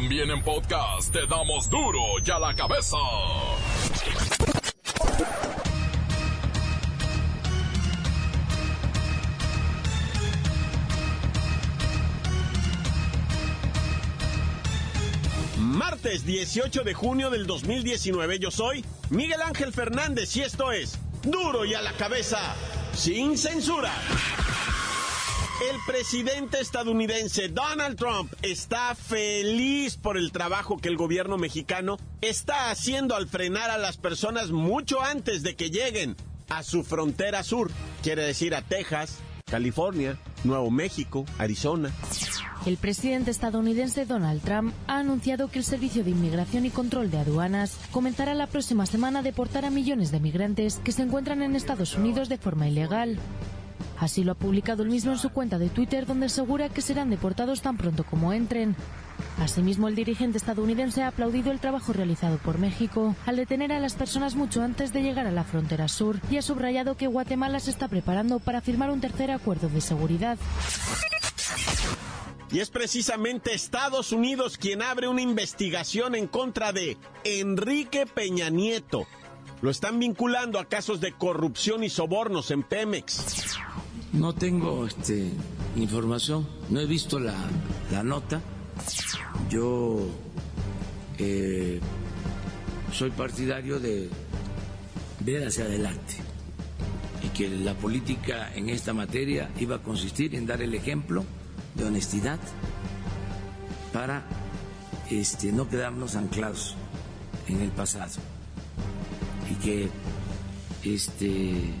También 0.00 0.30
en 0.30 0.40
podcast 0.44 1.12
te 1.12 1.26
damos 1.26 1.68
duro 1.68 1.98
y 2.24 2.30
a 2.30 2.38
la 2.38 2.54
cabeza. 2.54 2.96
Martes 15.58 16.24
18 16.24 16.84
de 16.84 16.94
junio 16.94 17.28
del 17.30 17.48
2019 17.48 18.38
yo 18.38 18.52
soy 18.52 18.84
Miguel 19.10 19.42
Ángel 19.42 19.72
Fernández 19.72 20.36
y 20.36 20.42
esto 20.42 20.70
es 20.70 20.96
duro 21.24 21.64
y 21.64 21.74
a 21.74 21.82
la 21.82 21.92
cabeza 21.94 22.38
sin 22.94 23.36
censura. 23.36 23.92
El 25.60 25.76
presidente 25.84 26.60
estadounidense 26.60 27.48
Donald 27.48 27.96
Trump 27.96 28.32
está 28.42 28.94
feliz 28.94 29.96
por 29.96 30.16
el 30.16 30.30
trabajo 30.30 30.76
que 30.76 30.88
el 30.88 30.96
gobierno 30.96 31.36
mexicano 31.36 31.96
está 32.20 32.70
haciendo 32.70 33.16
al 33.16 33.26
frenar 33.26 33.68
a 33.68 33.76
las 33.76 33.96
personas 33.96 34.52
mucho 34.52 35.02
antes 35.02 35.42
de 35.42 35.56
que 35.56 35.70
lleguen 35.70 36.14
a 36.48 36.62
su 36.62 36.84
frontera 36.84 37.42
sur, 37.42 37.72
quiere 38.04 38.22
decir 38.22 38.54
a 38.54 38.62
Texas, 38.62 39.18
California, 39.46 40.16
Nuevo 40.44 40.70
México, 40.70 41.24
Arizona. 41.38 41.92
El 42.64 42.76
presidente 42.76 43.32
estadounidense 43.32 44.06
Donald 44.06 44.42
Trump 44.42 44.72
ha 44.86 44.98
anunciado 45.00 45.48
que 45.48 45.58
el 45.58 45.64
Servicio 45.64 46.04
de 46.04 46.10
Inmigración 46.10 46.66
y 46.66 46.70
Control 46.70 47.10
de 47.10 47.18
Aduanas 47.18 47.76
comenzará 47.90 48.34
la 48.34 48.46
próxima 48.46 48.86
semana 48.86 49.20
a 49.20 49.22
deportar 49.22 49.64
a 49.64 49.70
millones 49.70 50.12
de 50.12 50.20
migrantes 50.20 50.80
que 50.84 50.92
se 50.92 51.02
encuentran 51.02 51.42
en 51.42 51.56
Estados 51.56 51.96
Unidos 51.96 52.28
de 52.28 52.38
forma 52.38 52.68
ilegal. 52.68 53.18
Así 54.00 54.22
lo 54.22 54.32
ha 54.32 54.36
publicado 54.36 54.82
el 54.82 54.90
mismo 54.90 55.12
en 55.12 55.18
su 55.18 55.30
cuenta 55.30 55.58
de 55.58 55.68
Twitter, 55.68 56.06
donde 56.06 56.26
asegura 56.26 56.68
que 56.68 56.82
serán 56.82 57.10
deportados 57.10 57.62
tan 57.62 57.76
pronto 57.76 58.04
como 58.04 58.32
entren. 58.32 58.76
Asimismo, 59.40 59.88
el 59.88 59.96
dirigente 59.96 60.38
estadounidense 60.38 61.02
ha 61.02 61.08
aplaudido 61.08 61.50
el 61.50 61.58
trabajo 61.58 61.92
realizado 61.92 62.38
por 62.38 62.58
México 62.58 63.16
al 63.26 63.36
detener 63.36 63.72
a 63.72 63.80
las 63.80 63.94
personas 63.94 64.36
mucho 64.36 64.62
antes 64.62 64.92
de 64.92 65.02
llegar 65.02 65.26
a 65.26 65.32
la 65.32 65.44
frontera 65.44 65.88
sur 65.88 66.20
y 66.30 66.36
ha 66.36 66.42
subrayado 66.42 66.96
que 66.96 67.06
Guatemala 67.08 67.58
se 67.58 67.70
está 67.70 67.88
preparando 67.88 68.38
para 68.38 68.60
firmar 68.60 68.90
un 68.90 69.00
tercer 69.00 69.30
acuerdo 69.30 69.68
de 69.68 69.80
seguridad. 69.80 70.38
Y 72.50 72.60
es 72.60 72.70
precisamente 72.70 73.52
Estados 73.52 74.12
Unidos 74.12 74.56
quien 74.56 74.80
abre 74.80 75.08
una 75.08 75.20
investigación 75.20 76.14
en 76.14 76.26
contra 76.26 76.72
de 76.72 76.96
Enrique 77.24 78.06
Peña 78.06 78.48
Nieto. 78.48 79.06
Lo 79.60 79.70
están 79.70 79.98
vinculando 79.98 80.58
a 80.58 80.64
casos 80.64 81.00
de 81.00 81.12
corrupción 81.12 81.84
y 81.84 81.90
sobornos 81.90 82.50
en 82.50 82.62
Pemex. 82.62 83.58
No 84.12 84.34
tengo 84.34 84.86
este, 84.86 85.30
información, 85.76 86.48
no 86.70 86.80
he 86.80 86.86
visto 86.86 87.18
la, 87.20 87.34
la 87.92 88.02
nota. 88.02 88.40
Yo 89.50 90.08
eh, 91.18 91.80
soy 92.92 93.10
partidario 93.10 93.78
de 93.78 94.08
ver 95.20 95.46
hacia 95.46 95.64
adelante 95.64 96.14
y 97.22 97.28
que 97.28 97.48
la 97.48 97.74
política 97.74 98.54
en 98.54 98.70
esta 98.70 98.94
materia 98.94 99.50
iba 99.58 99.76
a 99.76 99.82
consistir 99.82 100.34
en 100.34 100.46
dar 100.46 100.62
el 100.62 100.74
ejemplo 100.74 101.24
de 101.74 101.84
honestidad 101.84 102.38
para 103.92 104.24
este, 105.10 105.52
no 105.52 105.68
quedarnos 105.68 106.16
anclados 106.16 106.76
en 107.46 107.60
el 107.60 107.70
pasado 107.70 108.20
y 109.50 109.54
que 109.56 109.88
este 110.84 111.74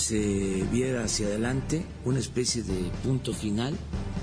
se 0.00 0.64
viera 0.72 1.04
hacia 1.04 1.26
adelante 1.26 1.84
una 2.04 2.18
especie 2.18 2.62
de 2.62 2.90
punto 3.04 3.34
final, 3.34 3.76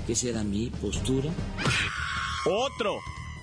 que 0.06 0.12
esa 0.12 0.28
era 0.28 0.44
mi 0.44 0.70
postura. 0.70 1.30
Otro, 2.44 2.98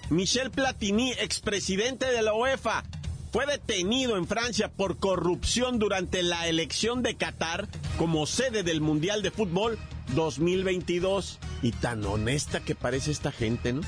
Michel 0.09 0.51
Platini, 0.51 1.11
expresidente 1.13 2.05
de 2.11 2.21
la 2.21 2.33
UEFA, 2.33 2.83
fue 3.31 3.45
detenido 3.45 4.17
en 4.17 4.27
Francia 4.27 4.69
por 4.69 4.97
corrupción 4.97 5.79
durante 5.79 6.23
la 6.23 6.47
elección 6.47 7.03
de 7.03 7.15
Qatar 7.15 7.67
como 7.97 8.25
sede 8.25 8.63
del 8.63 8.81
Mundial 8.81 9.21
de 9.21 9.31
Fútbol 9.31 9.79
2022. 10.13 11.39
Y 11.61 11.71
tan 11.71 12.05
honesta 12.05 12.59
que 12.59 12.75
parece 12.75 13.11
esta 13.11 13.31
gente, 13.31 13.73
¿no? 13.73 13.81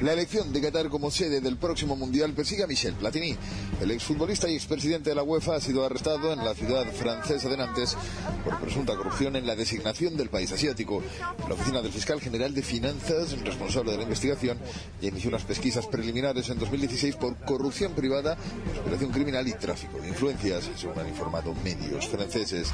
La 0.00 0.12
elección 0.12 0.52
de 0.52 0.60
Qatar 0.60 0.88
como 0.90 1.10
sede 1.10 1.40
del 1.40 1.56
próximo 1.56 1.96
Mundial 1.96 2.32
persigue 2.32 2.62
a 2.62 2.68
Michel 2.68 2.94
Platini. 2.94 3.36
El 3.80 3.90
exfutbolista 3.90 4.48
y 4.48 4.54
expresidente 4.54 5.10
de 5.10 5.16
la 5.16 5.24
UEFA 5.24 5.56
ha 5.56 5.60
sido 5.60 5.84
arrestado 5.84 6.32
en 6.32 6.44
la 6.44 6.54
ciudad 6.54 6.86
francesa 6.92 7.48
de 7.48 7.56
Nantes 7.56 7.96
por 8.44 8.60
presunta 8.60 8.94
corrupción 8.94 9.34
en 9.34 9.44
la 9.44 9.56
designación 9.56 10.16
del 10.16 10.28
país 10.28 10.52
asiático. 10.52 11.02
La 11.48 11.54
oficina 11.54 11.82
del 11.82 11.90
fiscal 11.90 12.20
general 12.20 12.54
de 12.54 12.62
finanzas, 12.62 13.40
responsable 13.40 13.90
de 13.90 13.96
la 13.96 14.04
investigación, 14.04 14.58
ya 15.00 15.08
inició 15.08 15.30
unas 15.30 15.42
pesquisas 15.42 15.88
preliminares 15.88 16.48
en 16.48 16.60
2016 16.60 17.16
por 17.16 17.36
corrupción 17.38 17.92
privada, 17.94 18.36
conspiración 18.72 19.10
criminal 19.10 19.48
y 19.48 19.52
tráfico 19.54 19.98
de 19.98 20.08
influencias, 20.08 20.70
según 20.76 21.00
han 21.00 21.08
informado 21.08 21.52
medios 21.64 22.06
franceses. 22.06 22.70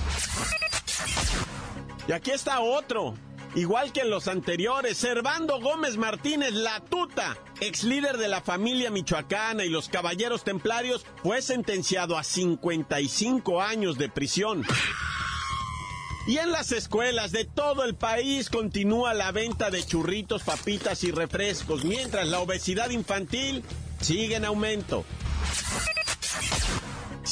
Y 2.07 2.13
aquí 2.13 2.33
está 2.33 2.61
otro. 2.61 3.15
Igual 3.55 3.93
que 3.93 4.01
en 4.01 4.11
los 4.11 4.27
anteriores, 4.27 4.99
Servando 4.99 5.61
Gómez 5.61 5.97
Martínez, 5.97 6.53
la 6.53 6.81
tuta, 6.81 7.37
ex 7.61 7.85
líder 7.85 8.17
de 8.17 8.27
la 8.27 8.41
familia 8.41 8.91
michoacana 8.91 9.65
y 9.65 9.69
los 9.69 9.89
caballeros 9.89 10.43
templarios, 10.43 11.07
fue 11.23 11.41
sentenciado 11.41 12.19
a 12.19 12.25
55 12.25 13.63
años 13.63 13.97
de 13.97 14.09
prisión. 14.09 14.65
Y 16.27 16.39
en 16.39 16.51
las 16.51 16.73
escuelas 16.73 17.31
de 17.31 17.45
todo 17.45 17.85
el 17.85 17.95
país 17.95 18.51
continúa 18.51 19.15
la 19.15 19.31
venta 19.31 19.71
de 19.71 19.85
churritos, 19.85 20.43
papitas 20.43 21.05
y 21.05 21.13
refrescos, 21.13 21.85
mientras 21.85 22.27
la 22.27 22.41
obesidad 22.41 22.91
infantil 22.91 23.63
sigue 24.01 24.35
en 24.35 24.47
aumento. 24.47 25.05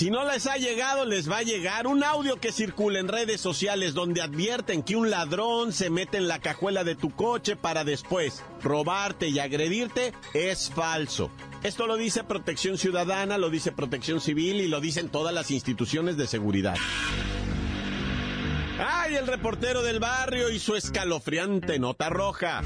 Si 0.03 0.11
no 0.11 0.29
les 0.29 0.49
ha 0.49 0.57
llegado, 0.57 1.05
les 1.05 1.31
va 1.31 1.37
a 1.37 1.43
llegar 1.45 1.87
un 1.87 2.03
audio 2.03 2.35
que 2.41 2.51
circula 2.51 2.99
en 2.99 3.07
redes 3.07 3.41
sociales 3.41 3.95
donde 3.95 4.21
advierten 4.21 4.83
que 4.83 4.97
un 4.97 5.11
ladrón 5.11 5.73
se 5.73 5.91
mete 5.91 6.17
en 6.17 6.27
la 6.27 6.41
cajuela 6.41 6.83
de 6.83 6.97
tu 6.97 7.15
coche 7.15 7.55
para 7.55 7.85
después 7.85 8.43
robarte 8.65 9.29
y 9.29 9.39
agredirte 9.39 10.13
es 10.35 10.73
falso. 10.73 11.31
Esto 11.63 11.87
lo 11.87 11.97
dice 11.97 12.25
Protección 12.25 12.79
Ciudadana, 12.79 13.39
lo 13.39 13.49
dice 13.49 13.71
Protección 13.71 14.21
Civil 14.21 14.61
y 14.61 14.67
lo 14.67 14.81
dicen 14.81 15.09
todas 15.09 15.33
las 15.33 15.53
instituciones 15.53 16.17
de 16.17 16.27
seguridad. 16.27 16.75
¡Ay, 18.85 19.15
el 19.15 19.29
reportero 19.29 19.83
del 19.83 20.01
barrio 20.01 20.51
y 20.51 20.59
su 20.59 20.75
escalofriante 20.75 21.79
nota 21.79 22.11
roja! 22.11 22.63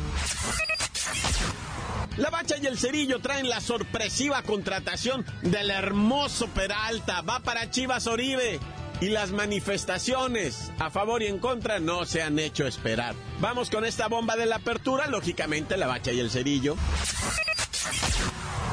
La 2.16 2.31
Bacha 2.31 2.56
y 2.56 2.66
el 2.66 2.78
Cerillo 2.78 3.21
traen 3.21 3.49
la 3.49 3.60
sorpresiva 3.60 4.43
contratación 4.43 5.25
del 5.43 5.71
hermoso 5.71 6.49
Peralta. 6.49 7.21
Va 7.21 7.41
para 7.41 7.71
Chivas 7.71 8.06
Oribe. 8.06 8.59
Y 8.99 9.10
las 9.10 9.31
manifestaciones 9.31 10.72
a 10.78 10.88
favor 10.88 11.22
y 11.22 11.27
en 11.27 11.38
contra 11.38 11.78
no 11.78 12.06
se 12.06 12.22
han 12.22 12.38
hecho 12.38 12.66
esperar. 12.66 13.15
Vamos 13.41 13.69
con 13.69 13.84
esta 13.84 14.09
bomba 14.09 14.37
de 14.37 14.47
la 14.47 14.56
apertura, 14.56 15.06
lógicamente 15.06 15.77
la 15.77 15.87
Bacha 15.87 16.12
y 16.12 16.21
el 16.21 16.31
Cerillo. 16.31 16.77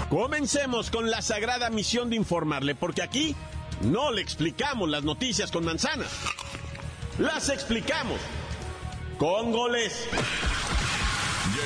Comencemos 0.09 0.89
con 0.89 1.11
la 1.11 1.21
sagrada 1.21 1.69
misión 1.69 2.09
de 2.09 2.15
informarle, 2.15 2.73
porque 2.73 3.01
aquí 3.01 3.35
no 3.81 4.13
le 4.13 4.21
explicamos 4.21 4.87
las 4.87 5.03
noticias 5.03 5.51
con 5.51 5.65
manzanas. 5.65 6.07
Las 7.19 7.49
explicamos 7.49 8.21
con 9.17 9.51
goles. 9.51 10.07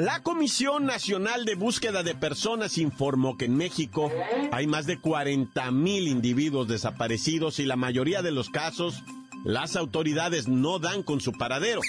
La 0.00 0.22
Comisión 0.22 0.86
Nacional 0.86 1.44
de 1.44 1.56
Búsqueda 1.56 2.02
de 2.02 2.14
Personas 2.14 2.78
informó 2.78 3.36
que 3.36 3.44
en 3.44 3.54
México 3.54 4.10
hay 4.50 4.66
más 4.66 4.86
de 4.86 4.98
40 4.98 5.70
mil 5.72 6.08
individuos 6.08 6.68
desaparecidos 6.68 7.58
y 7.58 7.66
la 7.66 7.76
mayoría 7.76 8.22
de 8.22 8.30
los 8.30 8.48
casos 8.48 9.02
las 9.44 9.76
autoridades 9.76 10.48
no 10.48 10.78
dan 10.78 11.02
con 11.02 11.20
su 11.20 11.32
paradero. 11.32 11.82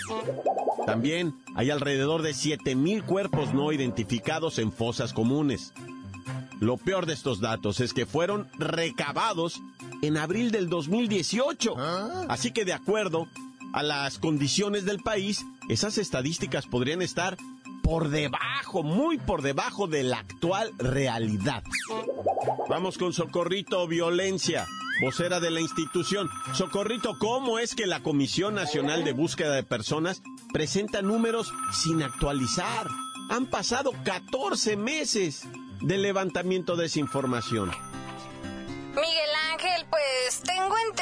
También 0.85 1.35
hay 1.55 1.69
alrededor 1.69 2.21
de 2.21 2.33
7 2.33 2.75
mil 2.75 3.05
cuerpos 3.05 3.53
no 3.53 3.71
identificados 3.71 4.59
en 4.59 4.73
fosas 4.73 5.13
comunes. 5.13 5.71
Lo 6.59 6.75
peor 6.75 7.05
de 7.05 7.13
estos 7.13 7.39
datos 7.39 7.79
es 7.79 7.93
que 7.93 8.05
fueron 8.05 8.49
recabados 8.59 9.61
en 10.01 10.17
abril 10.17 10.51
del 10.51 10.67
2018. 10.67 11.75
Así 12.27 12.51
que 12.51 12.65
de 12.65 12.73
acuerdo 12.73 13.29
a 13.71 13.83
las 13.83 14.19
condiciones 14.19 14.83
del 14.83 14.99
país, 14.99 15.45
esas 15.69 15.97
estadísticas 15.97 16.67
podrían 16.67 17.01
estar 17.01 17.37
por 17.81 18.09
debajo, 18.09 18.83
muy 18.83 19.17
por 19.17 19.41
debajo 19.41 19.87
de 19.87 20.03
la 20.03 20.19
actual 20.19 20.71
realidad. 20.77 21.63
Vamos 22.69 22.97
con 22.97 23.13
Socorrito 23.13 23.87
Violencia, 23.87 24.65
vocera 25.01 25.39
de 25.39 25.51
la 25.51 25.61
institución. 25.61 26.29
Socorrito, 26.53 27.17
¿cómo 27.19 27.59
es 27.59 27.75
que 27.75 27.87
la 27.87 28.01
Comisión 28.01 28.55
Nacional 28.55 29.03
de 29.03 29.13
Búsqueda 29.13 29.53
de 29.53 29.63
Personas 29.63 30.21
presenta 30.53 31.01
números 31.01 31.51
sin 31.73 32.03
actualizar? 32.03 32.87
Han 33.29 33.45
pasado 33.47 33.91
14 34.03 34.77
meses 34.77 35.47
de 35.81 35.97
levantamiento 35.97 36.75
de 36.75 36.85
esa 36.85 36.99
información. 36.99 37.71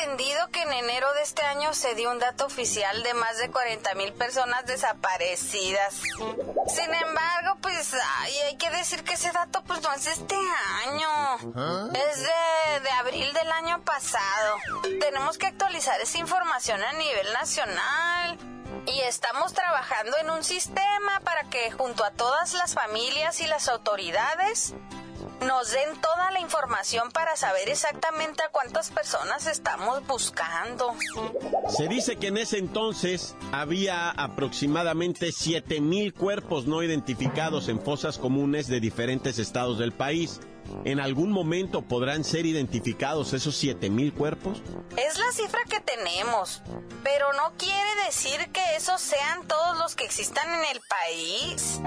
Entendido 0.09 0.47
que 0.49 0.61
en 0.63 0.73
enero 0.73 1.13
de 1.13 1.21
este 1.21 1.43
año 1.43 1.73
se 1.73 1.93
dio 1.93 2.09
un 2.09 2.19
dato 2.19 2.45
oficial 2.45 3.03
de 3.03 3.13
más 3.13 3.37
de 3.37 3.49
40 3.51 3.93
mil 3.95 4.11
personas 4.13 4.65
desaparecidas. 4.65 6.01
Sin 6.67 6.93
embargo, 6.93 7.57
pues 7.61 7.93
hay 7.93 8.57
que 8.57 8.69
decir 8.71 9.03
que 9.03 9.13
ese 9.13 9.31
dato 9.31 9.63
pues 9.65 9.81
no 9.81 9.93
es 9.93 10.05
de 10.05 10.11
este 10.11 10.35
año. 10.35 11.09
¿Ah? 11.55 11.89
Es 11.93 12.21
de, 12.21 12.79
de 12.81 12.89
abril 12.91 13.31
del 13.33 13.51
año 13.51 13.83
pasado. 13.83 14.57
Tenemos 14.99 15.37
que 15.37 15.47
actualizar 15.47 15.99
esa 16.01 16.17
información 16.17 16.81
a 16.83 16.93
nivel 16.93 17.31
nacional. 17.33 18.58
Y 18.93 19.01
estamos 19.01 19.53
trabajando 19.53 20.17
en 20.21 20.29
un 20.31 20.43
sistema 20.43 21.19
para 21.23 21.43
que 21.49 21.71
junto 21.71 22.03
a 22.03 22.11
todas 22.11 22.53
las 22.53 22.73
familias 22.73 23.39
y 23.39 23.47
las 23.47 23.67
autoridades 23.67 24.73
nos 25.45 25.71
den 25.71 25.95
toda 26.01 26.31
la 26.31 26.39
información 26.39 27.11
para 27.11 27.35
saber 27.35 27.69
exactamente 27.69 28.43
a 28.43 28.49
cuántas 28.49 28.89
personas 28.89 29.47
estamos 29.47 30.05
buscando. 30.07 30.93
Se 31.69 31.87
dice 31.87 32.17
que 32.17 32.27
en 32.27 32.37
ese 32.37 32.57
entonces 32.57 33.35
había 33.51 34.09
aproximadamente 34.09 35.31
7 35.31 35.81
mil 35.81 36.13
cuerpos 36.13 36.65
no 36.65 36.83
identificados 36.83 37.69
en 37.69 37.79
fosas 37.79 38.17
comunes 38.17 38.67
de 38.67 38.79
diferentes 38.79 39.39
estados 39.39 39.77
del 39.77 39.93
país. 39.93 40.41
¿En 40.85 40.99
algún 40.99 41.31
momento 41.31 41.81
podrán 41.81 42.23
ser 42.23 42.45
identificados 42.45 43.33
esos 43.33 43.55
7000 43.57 44.13
cuerpos? 44.13 44.61
Es 44.97 45.17
la 45.17 45.31
cifra 45.31 45.59
que 45.69 45.79
tenemos, 45.79 46.61
pero 47.03 47.31
no 47.33 47.53
quiere 47.57 48.03
decir 48.05 48.51
que 48.51 48.75
esos 48.75 49.01
sean 49.01 49.47
todos 49.47 49.77
los 49.77 49.95
que 49.95 50.05
existan 50.05 50.47
en 50.47 50.75
el 50.75 50.81
país. 50.89 51.81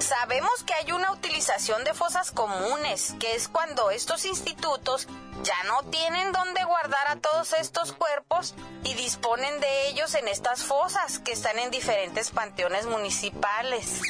Sabemos 0.00 0.62
que 0.64 0.74
hay 0.74 0.92
una 0.92 1.12
utilización 1.12 1.84
de 1.84 1.94
fosas 1.94 2.30
comunes, 2.30 3.14
que 3.18 3.34
es 3.34 3.48
cuando 3.48 3.90
estos 3.90 4.24
institutos 4.24 5.08
ya 5.42 5.62
no 5.68 5.88
tienen 5.90 6.32
dónde 6.32 6.64
guardar 6.64 7.08
a 7.08 7.16
todos 7.16 7.52
estos 7.52 7.92
cuerpos 7.92 8.54
y 8.84 8.94
disponen 8.94 9.60
de 9.60 9.88
ellos 9.88 10.14
en 10.14 10.28
estas 10.28 10.62
fosas 10.62 11.18
que 11.18 11.32
están 11.32 11.58
en 11.58 11.70
diferentes 11.70 12.30
panteones 12.30 12.86
municipales. 12.86 14.00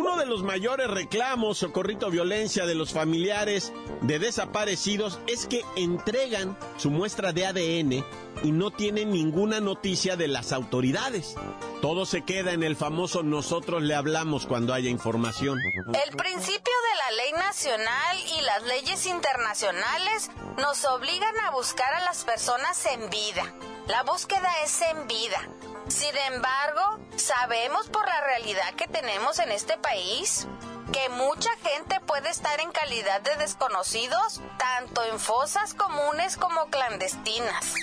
Uno 0.00 0.16
de 0.16 0.24
los 0.24 0.42
mayores 0.42 0.88
reclamos, 0.88 1.58
socorrito 1.58 2.08
violencia 2.08 2.64
de 2.64 2.74
los 2.74 2.90
familiares 2.90 3.70
de 4.00 4.18
desaparecidos 4.18 5.20
es 5.26 5.44
que 5.44 5.60
entregan 5.76 6.56
su 6.78 6.90
muestra 6.90 7.34
de 7.34 7.44
ADN 7.44 8.02
y 8.42 8.50
no 8.50 8.70
tienen 8.70 9.10
ninguna 9.10 9.60
noticia 9.60 10.16
de 10.16 10.26
las 10.26 10.52
autoridades. 10.52 11.34
Todo 11.82 12.06
se 12.06 12.22
queda 12.22 12.52
en 12.52 12.62
el 12.62 12.76
famoso 12.76 13.22
nosotros 13.22 13.82
le 13.82 13.94
hablamos 13.94 14.46
cuando 14.46 14.72
haya 14.72 14.88
información. 14.88 15.58
El 15.62 16.16
principio 16.16 16.74
de 16.88 16.96
la 16.96 17.22
ley 17.22 17.32
nacional 17.32 18.16
y 18.38 18.40
las 18.40 18.62
leyes 18.62 19.04
internacionales 19.04 20.30
nos 20.56 20.82
obligan 20.86 21.38
a 21.40 21.50
buscar 21.50 21.92
a 21.92 22.04
las 22.04 22.24
personas 22.24 22.86
en 22.86 23.10
vida. 23.10 23.54
La 23.86 24.02
búsqueda 24.04 24.48
es 24.64 24.80
en 24.80 25.06
vida. 25.06 25.46
Sin 25.90 26.16
embargo, 26.32 27.00
sabemos 27.16 27.88
por 27.88 28.06
la 28.06 28.20
realidad 28.20 28.74
que 28.76 28.86
tenemos 28.86 29.40
en 29.40 29.50
este 29.50 29.76
país 29.76 30.46
que 30.92 31.08
mucha 31.08 31.50
gente 31.64 31.98
puede 32.06 32.30
estar 32.30 32.60
en 32.60 32.70
calidad 32.70 33.20
de 33.22 33.34
desconocidos, 33.36 34.40
tanto 34.56 35.02
en 35.04 35.18
fosas 35.18 35.74
comunes 35.74 36.36
como 36.36 36.66
clandestinas. 36.66 37.74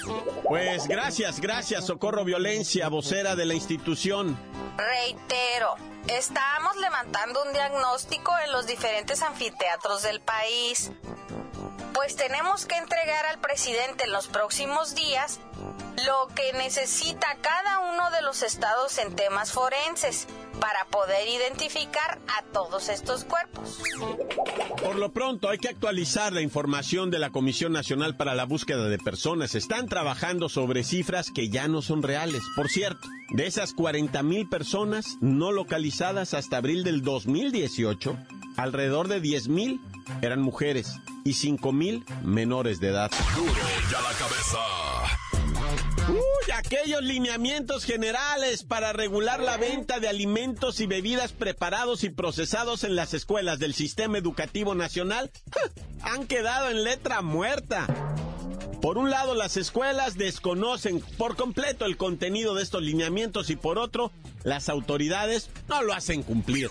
Pues 0.43 0.87
gracias, 0.87 1.41
gracias, 1.41 1.85
Socorro 1.85 2.23
Violencia, 2.23 2.87
vocera 2.87 3.35
de 3.35 3.45
la 3.45 3.53
institución. 3.55 4.37
Reitero, 4.77 5.75
estamos 6.07 6.77
levantando 6.77 7.43
un 7.43 7.51
diagnóstico 7.51 8.31
en 8.45 8.53
los 8.53 8.67
diferentes 8.67 9.21
anfiteatros 9.21 10.03
del 10.03 10.21
país 10.21 10.91
pues 11.97 12.15
tenemos 12.15 12.67
que 12.67 12.75
entregar 12.75 13.25
al 13.25 13.39
presidente 13.39 14.03
en 14.03 14.11
los 14.11 14.27
próximos 14.27 14.93
días 14.93 15.39
lo 16.05 16.27
que 16.35 16.53
necesita 16.53 17.25
cada 17.41 17.79
uno 17.91 18.11
de 18.11 18.21
los 18.21 18.43
estados 18.43 18.99
en 18.99 19.15
temas 19.15 19.51
forenses 19.51 20.27
para 20.59 20.85
poder 20.91 21.27
identificar 21.27 22.19
a 22.27 22.43
todos 22.53 22.89
estos 22.89 23.23
cuerpos. 23.23 23.81
Por 24.79 24.95
lo 24.97 25.11
pronto 25.11 25.49
hay 25.49 25.57
que 25.57 25.69
actualizar 25.69 26.33
la 26.33 26.41
información 26.41 27.09
de 27.09 27.17
la 27.17 27.31
Comisión 27.31 27.71
Nacional 27.71 28.15
para 28.15 28.35
la 28.35 28.45
Búsqueda 28.45 28.87
de 28.87 28.99
Personas. 28.99 29.55
Están 29.55 29.87
trabajando 29.87 30.49
sobre 30.49 30.83
cifras 30.83 31.31
que 31.31 31.49
ya 31.49 31.67
no 31.67 31.81
son 31.81 32.03
reales. 32.03 32.43
Por 32.55 32.69
cierto, 32.69 33.07
de 33.31 33.47
esas 33.47 33.73
40 33.73 34.21
mil 34.21 34.47
personas 34.47 35.17
no 35.19 35.51
localizadas 35.51 36.35
hasta 36.35 36.57
abril 36.57 36.83
del 36.83 37.01
2018, 37.01 38.15
alrededor 38.55 39.07
de 39.07 39.19
10 39.19 39.47
mil 39.47 39.81
eran 40.21 40.41
mujeres 40.41 40.93
y 41.23 41.33
5 41.33 41.71
mil 41.71 42.05
menores 42.23 42.79
de 42.79 42.89
edad. 42.89 43.11
Duro 43.35 43.53
ya 43.91 44.01
la 44.01 44.13
cabeza. 44.13 44.57
Uy, 46.09 46.51
aquellos 46.53 47.03
lineamientos 47.03 47.83
generales 47.83 48.63
para 48.63 48.93
regular 48.93 49.41
la 49.41 49.57
venta 49.57 49.99
de 49.99 50.07
alimentos 50.07 50.79
y 50.79 50.87
bebidas 50.87 51.33
preparados 51.33 52.05
y 52.05 52.09
procesados 52.09 52.85
en 52.85 52.95
las 52.95 53.13
escuelas 53.13 53.59
del 53.59 53.73
Sistema 53.73 54.17
Educativo 54.17 54.73
Nacional 54.73 55.29
han 56.01 56.25
quedado 56.25 56.69
en 56.69 56.85
letra 56.85 57.21
muerta. 57.21 57.87
Por 58.81 58.97
un 58.97 59.09
lado, 59.09 59.33
las 59.35 59.57
escuelas 59.57 60.17
desconocen 60.17 61.01
por 61.17 61.35
completo 61.35 61.85
el 61.85 61.97
contenido 61.97 62.55
de 62.55 62.63
estos 62.63 62.83
lineamientos 62.83 63.49
y 63.49 63.55
por 63.55 63.77
otro, 63.77 64.11
las 64.43 64.69
autoridades 64.69 65.49
no 65.67 65.81
lo 65.81 65.93
hacen 65.93 66.23
cumplir. 66.23 66.69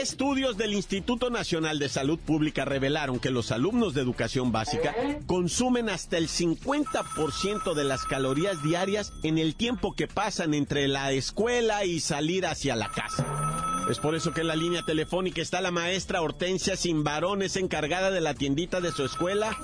Estudios 0.00 0.56
del 0.56 0.72
Instituto 0.72 1.28
Nacional 1.28 1.78
de 1.78 1.90
Salud 1.90 2.18
Pública 2.18 2.64
revelaron 2.64 3.20
que 3.20 3.28
los 3.28 3.52
alumnos 3.52 3.92
de 3.92 4.00
educación 4.00 4.50
básica 4.50 4.94
consumen 5.26 5.90
hasta 5.90 6.16
el 6.16 6.28
50% 6.28 7.74
de 7.74 7.84
las 7.84 8.04
calorías 8.04 8.62
diarias 8.62 9.12
en 9.22 9.36
el 9.36 9.54
tiempo 9.54 9.94
que 9.94 10.08
pasan 10.08 10.54
entre 10.54 10.88
la 10.88 11.12
escuela 11.12 11.84
y 11.84 12.00
salir 12.00 12.46
hacia 12.46 12.74
la 12.74 12.88
casa. 12.88 13.84
Es 13.90 13.98
por 13.98 14.14
eso 14.14 14.32
que 14.32 14.40
en 14.40 14.46
la 14.46 14.56
línea 14.56 14.82
telefónica 14.82 15.42
está 15.42 15.60
la 15.60 15.70
maestra 15.70 16.22
Hortensia 16.22 16.74
Sin 16.74 17.04
varones 17.04 17.56
encargada 17.56 18.10
de 18.10 18.22
la 18.22 18.32
tiendita 18.32 18.80
de 18.80 18.92
su 18.92 19.04
escuela. 19.04 19.54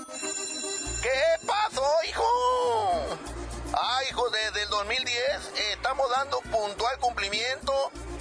¿Qué 1.02 1.46
pasó, 1.46 1.86
hijo? 2.06 2.22
Ah, 3.72 4.00
hijo, 4.10 4.24
desde 4.28 4.64
el 4.64 4.68
2010 4.68 5.16
estamos 5.72 6.06
dando 6.10 6.38
puntual 6.50 6.98
cumplimiento 7.00 7.72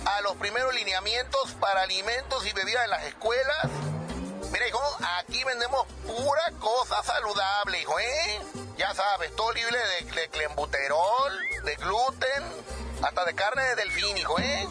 a 0.08 0.22
los 0.22 0.36
primeros 0.38 0.74
lineamientos 0.74 1.54
para 1.60 1.82
alimentos 1.82 2.46
y 2.46 2.54
bebidas 2.54 2.86
en 2.86 2.90
las 2.92 3.04
escuelas. 3.04 3.66
Mira, 4.52 4.68
hijo, 4.68 4.82
aquí 5.20 5.44
vendemos 5.44 5.86
pura 6.06 6.52
cosa 6.60 7.04
saludable, 7.04 7.82
hijo, 7.82 8.00
¿eh? 8.00 8.42
Ya 8.78 8.94
sabes, 8.94 9.36
todo 9.36 9.52
libre 9.52 9.78
de, 9.78 10.12
de 10.12 10.30
clenbuterol, 10.30 11.34
de 11.64 11.76
gluten, 11.76 12.44
hasta 13.04 13.26
de 13.26 13.36
carne 13.36 13.64
de 13.64 13.76
delfín, 13.76 14.18
hijo, 14.18 14.40
¿eh? 14.40 14.68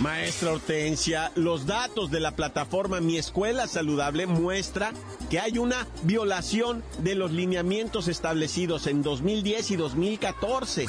Maestra 0.00 0.52
Hortensia, 0.52 1.30
los 1.34 1.66
datos 1.66 2.10
de 2.10 2.20
la 2.20 2.32
plataforma 2.32 3.00
Mi 3.00 3.18
Escuela 3.18 3.66
Saludable 3.66 4.26
muestra 4.26 4.92
que 5.30 5.38
hay 5.38 5.58
una 5.58 5.86
violación 6.02 6.82
de 6.98 7.14
los 7.14 7.30
lineamientos 7.30 8.08
establecidos 8.08 8.86
en 8.86 9.02
2010 9.02 9.70
y 9.70 9.76
2014, 9.76 10.86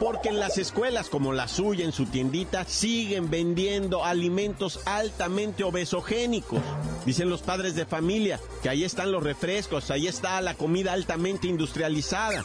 porque 0.00 0.30
en 0.30 0.40
las 0.40 0.58
escuelas 0.58 1.08
como 1.08 1.32
la 1.32 1.48
suya, 1.48 1.84
en 1.84 1.92
su 1.92 2.06
tiendita, 2.06 2.64
siguen 2.64 3.30
vendiendo 3.30 4.04
alimentos 4.04 4.80
altamente 4.84 5.64
obesogénicos. 5.64 6.60
Dicen 7.04 7.30
los 7.30 7.42
padres 7.42 7.74
de 7.74 7.86
familia 7.86 8.40
que 8.62 8.68
ahí 8.68 8.84
están 8.84 9.12
los 9.12 9.22
refrescos, 9.22 9.90
ahí 9.90 10.08
está 10.08 10.40
la 10.40 10.54
comida 10.54 10.92
altamente 10.92 11.46
industrializada. 11.46 12.44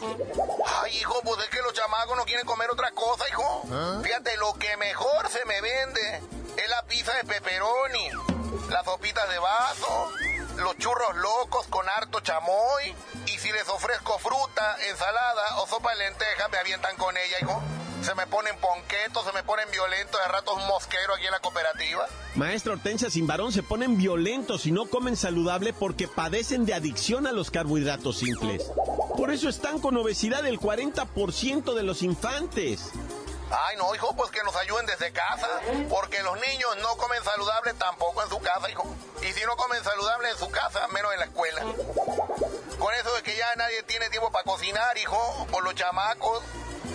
Ay, 0.83 0.97
hijo, 0.97 1.19
pues 1.23 1.39
es 1.39 1.49
que 1.49 1.61
los 1.63 1.73
chamacos 1.73 2.15
no 2.15 2.23
quieren 2.25 2.45
comer 2.45 2.69
otra 2.69 2.91
cosa, 2.91 3.23
hijo. 3.29 3.63
¿Ah? 3.71 3.99
Fíjate, 4.03 4.37
lo 4.37 4.53
que 4.53 4.77
mejor 4.77 5.29
se 5.29 5.43
me 5.45 5.59
vende 5.61 5.90
es 5.99 6.69
la 6.69 6.83
pizza 6.83 7.13
de 7.13 7.23
pepperoni, 7.23 8.09
las 8.69 8.85
sopitas 8.85 9.29
de 9.29 9.39
vaso, 9.39 10.11
los 10.57 10.77
churros 10.77 11.15
locos 11.17 11.67
con 11.67 11.87
harto 11.89 12.19
chamoy. 12.21 12.95
Y 13.27 13.37
si 13.37 13.51
les 13.51 13.67
ofrezco 13.69 14.17
fruta, 14.19 14.77
ensalada 14.89 15.57
o 15.57 15.67
sopa 15.67 15.91
de 15.91 15.97
lentejas, 15.97 16.49
me 16.51 16.57
avientan 16.57 16.95
con 16.97 17.15
ella, 17.17 17.37
hijo. 17.41 17.61
Se 18.01 18.15
me 18.15 18.25
ponen 18.25 18.57
ponquetos, 18.57 19.23
se 19.25 19.31
me 19.31 19.43
ponen 19.43 19.69
violentos, 19.71 20.19
de 20.19 20.27
ratos 20.27 20.57
un 20.57 20.67
mosquero 20.67 21.13
aquí 21.13 21.25
en 21.25 21.31
la 21.31 21.39
cooperativa. 21.39 22.07
Maestra 22.33 22.73
Hortensia, 22.73 23.11
sin 23.11 23.27
varón 23.27 23.51
se 23.51 23.61
ponen 23.61 23.95
violentos 23.95 24.65
y 24.65 24.71
no 24.71 24.87
comen 24.87 25.15
saludable 25.15 25.71
porque 25.71 26.07
padecen 26.07 26.65
de 26.65 26.73
adicción 26.73 27.27
a 27.27 27.31
los 27.31 27.51
carbohidratos 27.51 28.17
simples. 28.17 28.71
Por 29.15 29.31
eso 29.31 29.49
están 29.49 29.79
con 29.79 29.95
obesidad 29.97 30.47
el 30.47 30.59
40% 30.59 31.75
de 31.75 31.83
los 31.83 32.01
infantes. 32.01 32.91
Ay, 33.51 33.75
no, 33.77 33.93
hijo, 33.93 34.15
pues 34.15 34.31
que 34.31 34.41
nos 34.43 34.55
ayuden 34.55 34.85
desde 34.85 35.11
casa, 35.11 35.47
porque 35.89 36.21
los 36.23 36.39
niños 36.39 36.69
no 36.81 36.95
comen 36.95 37.23
saludable 37.23 37.73
tampoco 37.73 38.23
en 38.23 38.29
su 38.29 38.39
casa, 38.39 38.69
hijo. 38.69 38.95
Y 39.21 39.33
si 39.33 39.43
no 39.45 39.55
comen 39.57 39.83
saludable 39.83 40.29
en 40.29 40.37
su 40.37 40.49
casa, 40.49 40.87
menos 40.87 41.11
en 41.13 41.19
la 41.19 41.25
escuela. 41.25 41.61
Con 42.79 42.93
eso 42.95 43.13
de 43.13 43.23
que 43.23 43.35
ya 43.35 43.53
nadie 43.57 43.83
tiene 43.83 44.09
tiempo 44.09 44.31
para 44.31 44.45
cocinar, 44.45 44.97
hijo, 44.97 45.47
por 45.51 45.63
los 45.63 45.75
chamacos 45.75 46.43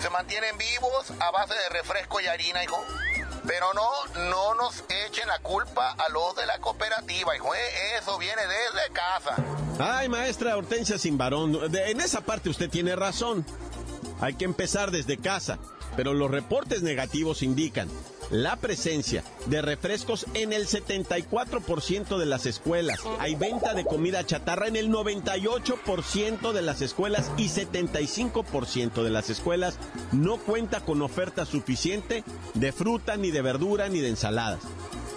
se 0.01 0.09
mantienen 0.09 0.57
vivos 0.57 1.11
a 1.19 1.31
base 1.31 1.53
de 1.53 1.69
refresco 1.69 2.19
y 2.21 2.27
harina, 2.27 2.63
hijo. 2.63 2.77
Pero 3.47 3.73
no, 3.73 3.89
no 4.29 4.55
nos 4.55 4.83
echen 4.89 5.27
la 5.27 5.39
culpa 5.39 5.95
a 5.97 6.09
los 6.09 6.35
de 6.35 6.45
la 6.45 6.59
cooperativa, 6.59 7.35
hijo. 7.35 7.55
¿eh? 7.55 7.97
Eso 7.97 8.17
viene 8.17 8.41
desde 8.41 8.91
casa. 8.91 9.35
Ay, 9.79 10.09
maestra 10.09 10.57
Hortensia 10.57 10.97
Sin 10.97 11.17
varón, 11.17 11.57
en 11.73 12.01
esa 12.01 12.21
parte 12.21 12.49
usted 12.49 12.69
tiene 12.69 12.95
razón. 12.95 13.45
Hay 14.19 14.35
que 14.35 14.45
empezar 14.45 14.91
desde 14.91 15.17
casa, 15.17 15.59
pero 15.95 16.13
los 16.13 16.29
reportes 16.29 16.83
negativos 16.83 17.43
indican 17.43 17.87
la 18.29 18.57
presencia 18.57 19.23
de 19.45 19.61
refrescos 19.61 20.25
en 20.33 20.53
el 20.53 20.67
74% 20.67 22.17
de 22.17 22.25
las 22.25 22.45
escuelas. 22.45 22.99
Hay 23.19 23.35
venta 23.35 23.73
de 23.73 23.85
comida 23.85 24.25
chatarra 24.25 24.67
en 24.67 24.75
el 24.75 24.89
98% 24.89 26.51
de 26.51 26.61
las 26.61 26.81
escuelas 26.81 27.31
y 27.37 27.47
75% 27.47 29.03
de 29.03 29.09
las 29.09 29.29
escuelas 29.29 29.79
no 30.11 30.37
cuenta 30.37 30.81
con 30.81 31.01
oferta 31.01 31.45
suficiente 31.45 32.23
de 32.53 32.71
fruta, 32.71 33.17
ni 33.17 33.31
de 33.31 33.41
verdura, 33.41 33.87
ni 33.89 33.99
de 33.99 34.09
ensaladas. 34.09 34.59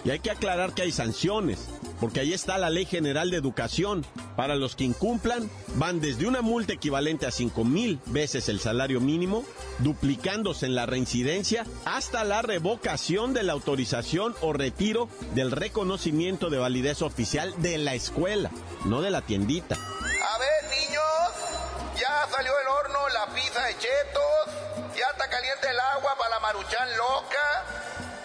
Y 0.04 0.10
hay 0.10 0.20
que 0.20 0.30
aclarar 0.30 0.72
que 0.72 0.82
hay 0.82 0.92
sanciones 0.92 1.68
porque 2.00 2.20
ahí 2.20 2.32
está 2.32 2.58
la 2.58 2.70
Ley 2.70 2.86
General 2.86 3.30
de 3.30 3.36
Educación. 3.36 4.04
Para 4.36 4.56
los 4.56 4.74
que 4.74 4.84
incumplan, 4.84 5.50
van 5.74 6.00
desde 6.00 6.26
una 6.26 6.40
multa 6.40 6.72
equivalente 6.72 7.26
a 7.26 7.30
5 7.30 7.62
mil 7.64 8.00
veces 8.06 8.48
el 8.48 8.58
salario 8.58 9.00
mínimo, 9.00 9.44
duplicándose 9.78 10.66
en 10.66 10.74
la 10.74 10.86
reincidencia, 10.86 11.66
hasta 11.84 12.24
la 12.24 12.40
revocación 12.40 13.34
de 13.34 13.42
la 13.42 13.52
autorización 13.52 14.34
o 14.40 14.52
retiro 14.52 15.08
del 15.34 15.50
reconocimiento 15.50 16.48
de 16.48 16.58
validez 16.58 17.02
oficial 17.02 17.54
de 17.58 17.76
la 17.78 17.94
escuela, 17.94 18.50
no 18.86 19.02
de 19.02 19.10
la 19.10 19.20
tiendita. 19.20 19.76
A 19.76 20.38
ver, 20.38 20.70
niños, 20.70 22.00
ya 22.00 22.26
salió 22.34 22.52
el 22.60 22.68
horno 22.68 22.98
la 23.12 23.34
pizza 23.34 23.62
de 23.66 23.72
chetos, 23.74 24.96
ya 24.96 25.06
está 25.12 25.28
caliente 25.28 25.68
el 25.68 25.78
agua 25.78 26.14
para 26.16 26.30
la 26.30 26.40
maruchan 26.40 26.88
loca, 26.96 27.64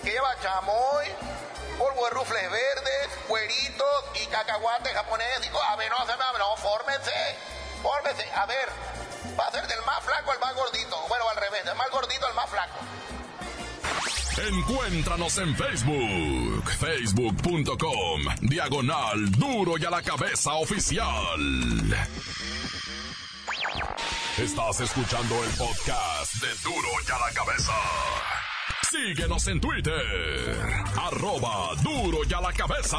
que 0.02 0.12
lleva 0.12 0.36
chamoy 0.42 1.35
polvo 1.78 2.06
de 2.06 2.12
rufles 2.12 2.52
verdes, 2.52 3.10
cueritos 3.28 4.04
y 4.22 4.26
cacahuate 4.28 4.90
japonés. 4.90 5.42
Digo, 5.42 5.62
a 5.62 5.76
ver, 5.76 5.90
no 5.92 5.98
no, 5.98 6.58
fórmense, 6.58 7.12
fórmense. 7.82 8.30
A 8.34 8.46
ver, 8.46 8.70
va 9.40 9.48
a 9.48 9.52
ser 9.52 9.68
del 9.68 9.82
más 9.86 10.04
flaco 10.04 10.32
al 10.32 10.40
más 10.40 10.56
gordito. 10.56 11.06
Bueno, 11.08 11.30
al 11.30 11.38
revés, 11.38 11.66
del 11.66 11.76
más 11.76 11.90
gordito 11.90 12.26
al 12.28 12.34
más 12.34 12.50
flaco. 12.50 12.80
Encuéntranos 14.38 15.38
en 15.38 15.56
Facebook, 15.56 16.70
facebook.com, 16.78 18.22
diagonal 18.42 19.32
duro 19.32 19.78
y 19.78 19.86
a 19.86 19.90
la 19.90 20.02
cabeza 20.02 20.54
oficial. 20.56 21.40
Estás 24.38 24.82
escuchando 24.82 25.42
el 25.46 25.52
podcast 25.52 26.34
de 26.36 26.54
duro 26.70 26.90
y 27.08 27.12
a 27.12 27.18
la 27.18 27.32
cabeza. 27.34 27.74
Síguenos 28.96 29.48
en 29.48 29.60
Twitter. 29.60 29.94
Arroba 30.96 31.76
duro 31.84 32.20
y 32.28 32.34
a 32.34 32.40
la 32.40 32.54
cabeza. 32.54 32.98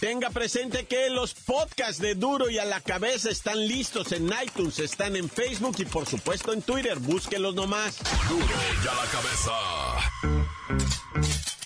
Tenga 0.00 0.30
presente 0.30 0.86
que 0.86 1.08
los 1.10 1.34
podcasts 1.34 2.00
de 2.00 2.14
Duro 2.14 2.50
y 2.50 2.58
a 2.58 2.64
la 2.64 2.80
cabeza 2.80 3.30
están 3.30 3.66
listos 3.66 4.12
en 4.12 4.30
iTunes, 4.44 4.78
están 4.78 5.16
en 5.16 5.28
Facebook 5.28 5.76
y 5.78 5.84
por 5.84 6.06
supuesto 6.06 6.52
en 6.52 6.62
Twitter. 6.62 6.98
Búsquenlos 6.98 7.54
nomás. 7.54 7.98
Duro 8.28 8.44
y 8.44 8.88
a 8.88 8.94
la 8.94 9.06
cabeza. 9.10 9.52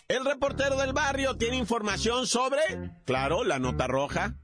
El 0.08 0.24
reportero 0.24 0.76
del 0.76 0.92
barrio 0.92 1.36
tiene 1.36 1.56
información 1.56 2.26
sobre, 2.26 2.60
claro, 3.06 3.44
la 3.44 3.58
nota 3.58 3.86
roja 3.86 4.34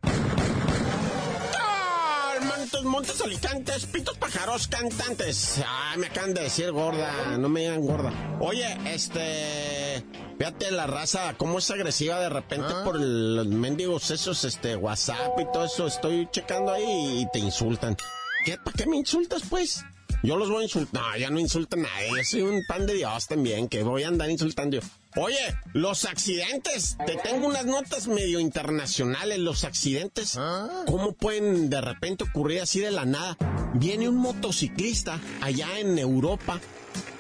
montes, 2.85 3.21
alicantes, 3.21 3.87
pitos, 3.87 4.17
pájaros, 4.19 4.69
cantantes. 4.69 5.63
Ay, 5.67 5.99
me 5.99 6.07
acaban 6.07 6.35
de 6.35 6.43
decir 6.43 6.73
gorda, 6.73 7.37
no 7.39 7.49
me 7.49 7.61
digan 7.61 7.81
gorda. 7.81 8.13
Oye, 8.41 8.79
este... 8.87 10.05
Fíjate 10.39 10.71
la 10.71 10.87
raza, 10.87 11.35
cómo 11.37 11.59
es 11.59 11.69
agresiva 11.71 12.21
de 12.21 12.29
repente 12.29 12.69
ah. 12.71 12.83
por 12.85 13.01
los 13.01 13.47
mendigos 13.49 14.13
esos, 14.13 14.45
este, 14.45 14.77
WhatsApp 14.77 15.39
y 15.41 15.45
todo 15.53 15.65
eso. 15.65 15.89
Estoy 15.89 16.29
checando 16.31 16.73
ahí 16.73 17.23
y 17.23 17.31
te 17.33 17.41
insultan. 17.41 17.97
¿Qué? 18.45 18.57
¿Para 18.57 18.77
qué 18.77 18.87
me 18.87 18.97
insultas, 18.99 19.43
pues? 19.51 19.85
Yo 20.23 20.37
los 20.37 20.51
voy 20.51 20.63
a 20.63 20.65
insultar. 20.65 21.03
No, 21.03 21.17
ya 21.17 21.31
no 21.31 21.39
insulta 21.39 21.77
a 21.77 21.81
nadie. 21.81 22.09
Yo 22.17 22.25
soy 22.25 22.43
un 22.43 22.65
pan 22.67 22.87
de 22.87 22.95
Dios 22.95 23.27
también, 23.27 23.69
que 23.69 23.83
voy 23.83 24.03
a 24.03 24.09
andar 24.09 24.31
insultando 24.31 24.81
yo. 24.81 24.83
Oye, 25.17 25.39
los 25.73 26.05
accidentes. 26.05 26.97
Te 27.07 27.17
tengo 27.17 27.47
unas 27.47 27.67
notas 27.67 28.09
medio 28.09 28.41
internacionales. 28.41 29.39
Los 29.39 29.65
accidentes. 29.65 30.37
Ah. 30.37 30.85
¿Cómo 30.87 31.13
pueden 31.13 31.71
de 31.71 31.81
repente 31.81 32.25
ocurrir 32.25 32.61
así 32.61 32.81
de 32.81 32.91
la 32.91 33.05
nada? 33.05 33.37
Viene 33.75 34.09
un 34.09 34.17
motociclista 34.17 35.21
allá 35.41 35.79
en 35.79 35.99
Europa. 35.99 36.61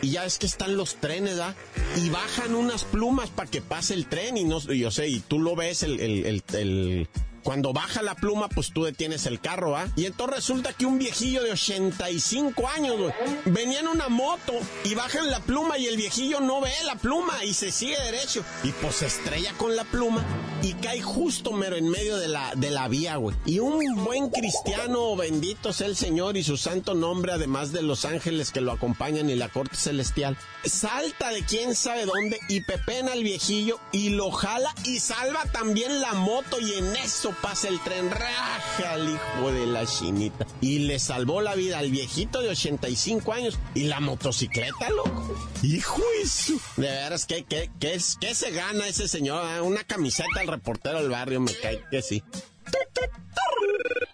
Y 0.01 0.11
ya 0.11 0.25
es 0.25 0.39
que 0.39 0.47
están 0.47 0.77
los 0.77 0.97
trenes, 0.97 1.37
¿verdad? 1.37 1.55
Y 1.97 2.09
bajan 2.09 2.55
unas 2.55 2.85
plumas 2.85 3.31
para 3.31 3.51
que 3.51 3.61
pase 3.61 3.95
el 3.95 4.07
tren 4.07 4.37
y 4.37 4.45
no, 4.45 4.61
yo 4.61 4.91
sé, 4.91 5.09
y 5.09 5.21
tú 5.21 5.41
lo 5.41 5.57
ves 5.57 5.83
el, 5.83 6.01
el, 6.01 6.43
el 6.53 7.09
cuando 7.43 7.73
baja 7.73 8.03
la 8.03 8.15
pluma, 8.15 8.49
pues 8.49 8.73
tú 8.73 8.85
detienes 8.85 9.27
el 9.27 9.41
carro, 9.41 9.77
¿ah? 9.77 9.87
Y 9.97 10.07
entonces 10.07 10.37
resulta 10.37 10.73
que 10.73 10.87
un 10.87 10.99
viejillo 10.99 11.43
de 11.43 11.53
85 11.53 12.69
años, 12.69 12.97
güey, 12.99 13.13
venía 13.47 13.81
en 13.81 13.89
una 13.89 14.09
moto 14.09 14.55
y 14.85 14.95
bajan 14.95 15.31
la 15.31 15.41
pluma 15.41 15.79
y 15.79 15.87
el 15.87 15.97
viejillo 15.97 16.41
no 16.41 16.61
ve 16.61 16.73
la 16.85 16.97
pluma 16.97 17.45
y 17.45 17.55
se 17.55 17.71
sigue 17.71 17.99
derecho. 18.01 18.45
Y 18.63 18.73
pues 18.73 18.97
se 18.97 19.07
estrella 19.07 19.53
con 19.55 19.77
la 19.77 19.85
pluma 19.85 20.25
y 20.63 20.73
cae 20.75 21.01
justo 21.01 21.53
mero 21.53 21.77
en 21.77 21.89
medio 21.89 22.17
de 22.17 22.29
la, 22.29 22.55
de 22.55 22.71
la 22.71 22.89
vía, 22.89 23.17
güey. 23.17 23.37
Y 23.47 23.61
un 23.61 24.05
buen 24.05 24.31
cristiano, 24.31 25.17
bendito 25.17 25.73
sea 25.73 25.87
el 25.87 25.97
Señor 25.97 26.37
y 26.37 26.43
su 26.43 26.57
santo 26.57 26.95
nombre, 26.95 27.33
además 27.33 27.73
de 27.73 27.83
los 27.83 28.05
ángeles 28.05 28.51
que 28.51 28.61
lo 28.61 28.73
acompañan 28.73 29.31
y 29.31 29.35
la 29.35 29.49
corte 29.49 29.77
celestial, 29.77 30.37
salta 30.65 31.31
de 31.31 31.45
quién 31.45 31.75
sabe 31.75 32.07
dónde 32.07 32.39
y 32.49 32.61
pepena 32.61 33.13
al 33.13 33.23
viejillo 33.23 33.79
y 33.93 34.11
lo 34.11 34.31
jala 34.31 34.75
y 34.85 34.99
salva 35.01 35.45
también 35.53 36.01
la 36.01 36.15
moto 36.15 36.61
y 36.61 36.75
en 36.75 36.97
eso 36.97 37.35
pasa 37.43 37.69
el 37.69 37.81
tren, 37.81 38.11
raja 38.11 38.93
al 38.93 39.09
hijo 39.09 39.53
de 39.53 39.67
la 39.67 39.87
chinita. 39.87 40.47
Y 40.61 40.81
le 40.81 40.99
salvó 40.99 41.41
la 41.41 41.55
vida 41.55 41.79
al 41.79 41.91
viejito 41.91 42.41
de 42.41 42.49
85 42.51 43.33
años 43.33 43.59
y 43.75 43.85
la 43.85 44.01
motocicleta, 44.01 44.91
loco. 44.91 45.35
Hijo 45.63 46.03
eso. 46.23 46.55
De 46.77 46.87
veras, 46.87 47.27
¿qué, 47.27 47.45
qué, 47.45 47.71
qué, 47.79 48.01
qué 48.21 48.35
se 48.35 48.51
gana 48.51 48.87
ese 48.89 49.09
señor? 49.09 49.43
Ah, 49.45 49.63
una 49.63 49.85
camiseta 49.85 50.41
reportero 50.49 50.99
del 50.99 51.11
barrio, 51.11 51.41
me 51.41 51.55
cae 51.55 51.85
que 51.91 52.03
sí. 52.03 52.23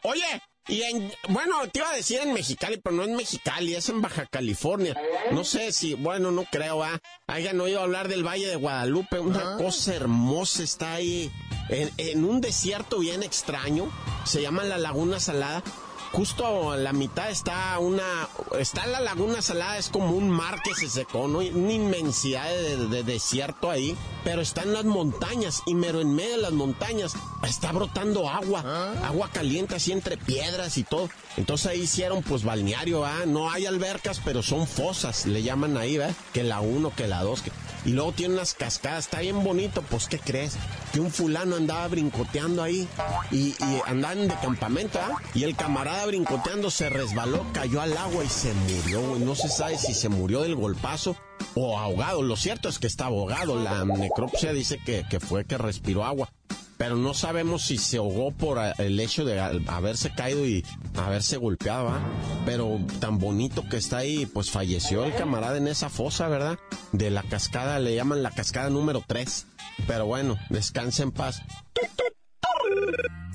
Oye, 0.02 0.42
y 0.66 0.82
en, 0.82 1.12
bueno, 1.28 1.56
te 1.70 1.80
iba 1.80 1.90
a 1.90 1.96
decir 1.96 2.20
en 2.22 2.32
Mexicali, 2.32 2.78
pero 2.78 2.96
no 2.96 3.04
en 3.04 3.16
Mexicali, 3.16 3.74
es 3.74 3.90
en 3.90 4.00
Baja 4.00 4.24
California. 4.26 4.96
No 5.30 5.44
sé 5.44 5.72
si, 5.72 5.94
bueno, 5.94 6.30
no 6.30 6.44
creo, 6.44 6.82
¿ah? 6.82 7.00
Hayan 7.26 7.60
oído 7.60 7.82
hablar 7.82 8.08
del 8.08 8.26
Valle 8.26 8.46
de 8.46 8.56
Guadalupe, 8.56 9.18
una 9.18 9.56
cosa 9.56 9.94
hermosa 9.94 10.62
está 10.62 10.94
ahí 10.94 11.30
en, 11.68 12.24
un 12.24 12.40
desierto 12.40 12.98
bien 12.98 13.22
extraño, 13.22 13.90
se 14.24 14.40
llama 14.40 14.64
la 14.64 14.78
Laguna 14.78 15.20
Salada. 15.20 15.62
Justo 16.14 16.70
a 16.70 16.76
la 16.76 16.92
mitad 16.92 17.28
está 17.28 17.76
una, 17.80 18.28
está 18.60 18.86
la 18.86 19.00
Laguna 19.00 19.42
Salada, 19.42 19.78
es 19.78 19.88
como 19.88 20.12
un 20.12 20.30
mar 20.30 20.62
que 20.62 20.72
se 20.72 20.88
secó, 20.88 21.26
¿no? 21.26 21.38
Una 21.38 21.72
inmensidad 21.72 22.48
de, 22.48 23.02
desierto 23.02 23.68
ahí, 23.68 23.96
pero 24.22 24.40
está 24.40 24.62
en 24.62 24.74
las 24.74 24.84
montañas 24.84 25.62
y 25.66 25.74
mero 25.74 26.00
en 26.00 26.14
medio 26.14 26.36
de 26.36 26.42
las 26.42 26.52
montañas 26.52 27.14
está 27.44 27.72
brotando 27.72 28.28
agua, 28.30 28.62
ah. 28.64 28.94
agua 29.06 29.28
caliente 29.32 29.74
así 29.74 29.90
entre 29.90 30.16
piedras 30.16 30.78
y 30.78 30.84
todo. 30.84 31.08
Entonces 31.36 31.66
ahí 31.66 31.80
hicieron 31.80 32.22
pues 32.22 32.44
balneario, 32.44 33.04
¿ah? 33.04 33.26
No 33.26 33.50
hay 33.50 33.66
albercas, 33.66 34.20
pero 34.24 34.40
son 34.40 34.68
fosas, 34.68 35.26
le 35.26 35.42
llaman 35.42 35.76
ahí, 35.76 35.98
¿verdad? 35.98 36.14
Que 36.32 36.44
la 36.44 36.60
uno, 36.60 36.92
que 36.94 37.08
la 37.08 37.24
dos, 37.24 37.42
que 37.42 37.50
y 37.84 37.90
luego 37.90 38.12
tiene 38.12 38.34
unas 38.34 38.54
cascadas, 38.54 39.04
está 39.04 39.20
bien 39.20 39.42
bonito, 39.44 39.82
pues 39.82 40.08
¿qué 40.08 40.18
crees? 40.18 40.56
Que 40.92 41.00
un 41.00 41.10
fulano 41.10 41.56
andaba 41.56 41.86
brincoteando 41.88 42.62
ahí 42.62 42.88
y, 43.30 43.48
y 43.48 43.82
andaban 43.86 44.28
de 44.28 44.34
campamento, 44.36 44.98
¿ah? 44.98 45.16
Y 45.34 45.44
el 45.44 45.56
camarada 45.56 46.06
brincoteando 46.06 46.70
se 46.70 46.88
resbaló, 46.88 47.44
cayó 47.52 47.80
al 47.80 47.96
agua 47.96 48.24
y 48.24 48.28
se 48.28 48.52
murió, 48.54 49.00
güey. 49.02 49.20
No 49.22 49.34
se 49.34 49.48
sabe 49.48 49.78
si 49.78 49.94
se 49.94 50.08
murió 50.08 50.42
del 50.42 50.54
golpazo 50.54 51.16
o 51.54 51.78
ahogado. 51.78 52.22
Lo 52.22 52.36
cierto 52.36 52.68
es 52.68 52.78
que 52.78 52.86
está 52.86 53.06
ahogado. 53.06 53.62
La 53.62 53.84
necropsia 53.84 54.52
dice 54.52 54.78
que, 54.84 55.04
que 55.08 55.20
fue 55.20 55.44
que 55.44 55.58
respiró 55.58 56.04
agua 56.04 56.30
pero 56.76 56.96
no 56.96 57.14
sabemos 57.14 57.62
si 57.62 57.78
se 57.78 57.98
ahogó 57.98 58.30
por 58.30 58.58
el 58.78 59.00
hecho 59.00 59.24
de 59.24 59.40
haberse 59.40 60.12
caído 60.14 60.46
y 60.46 60.64
haberse 60.96 61.36
golpeado, 61.36 61.88
¿ah? 61.88 62.00
Pero 62.44 62.80
tan 63.00 63.18
bonito 63.18 63.64
que 63.68 63.76
está 63.76 63.98
ahí, 63.98 64.26
pues 64.26 64.50
falleció 64.50 65.04
el 65.04 65.14
camarada 65.14 65.56
en 65.56 65.68
esa 65.68 65.88
fosa, 65.88 66.28
¿verdad? 66.28 66.58
De 66.92 67.10
la 67.10 67.22
cascada, 67.22 67.78
le 67.78 67.94
llaman 67.94 68.22
la 68.22 68.30
cascada 68.30 68.70
número 68.70 69.02
3. 69.06 69.46
Pero 69.86 70.06
bueno, 70.06 70.38
descansa 70.50 71.02
en 71.02 71.12
paz. 71.12 71.42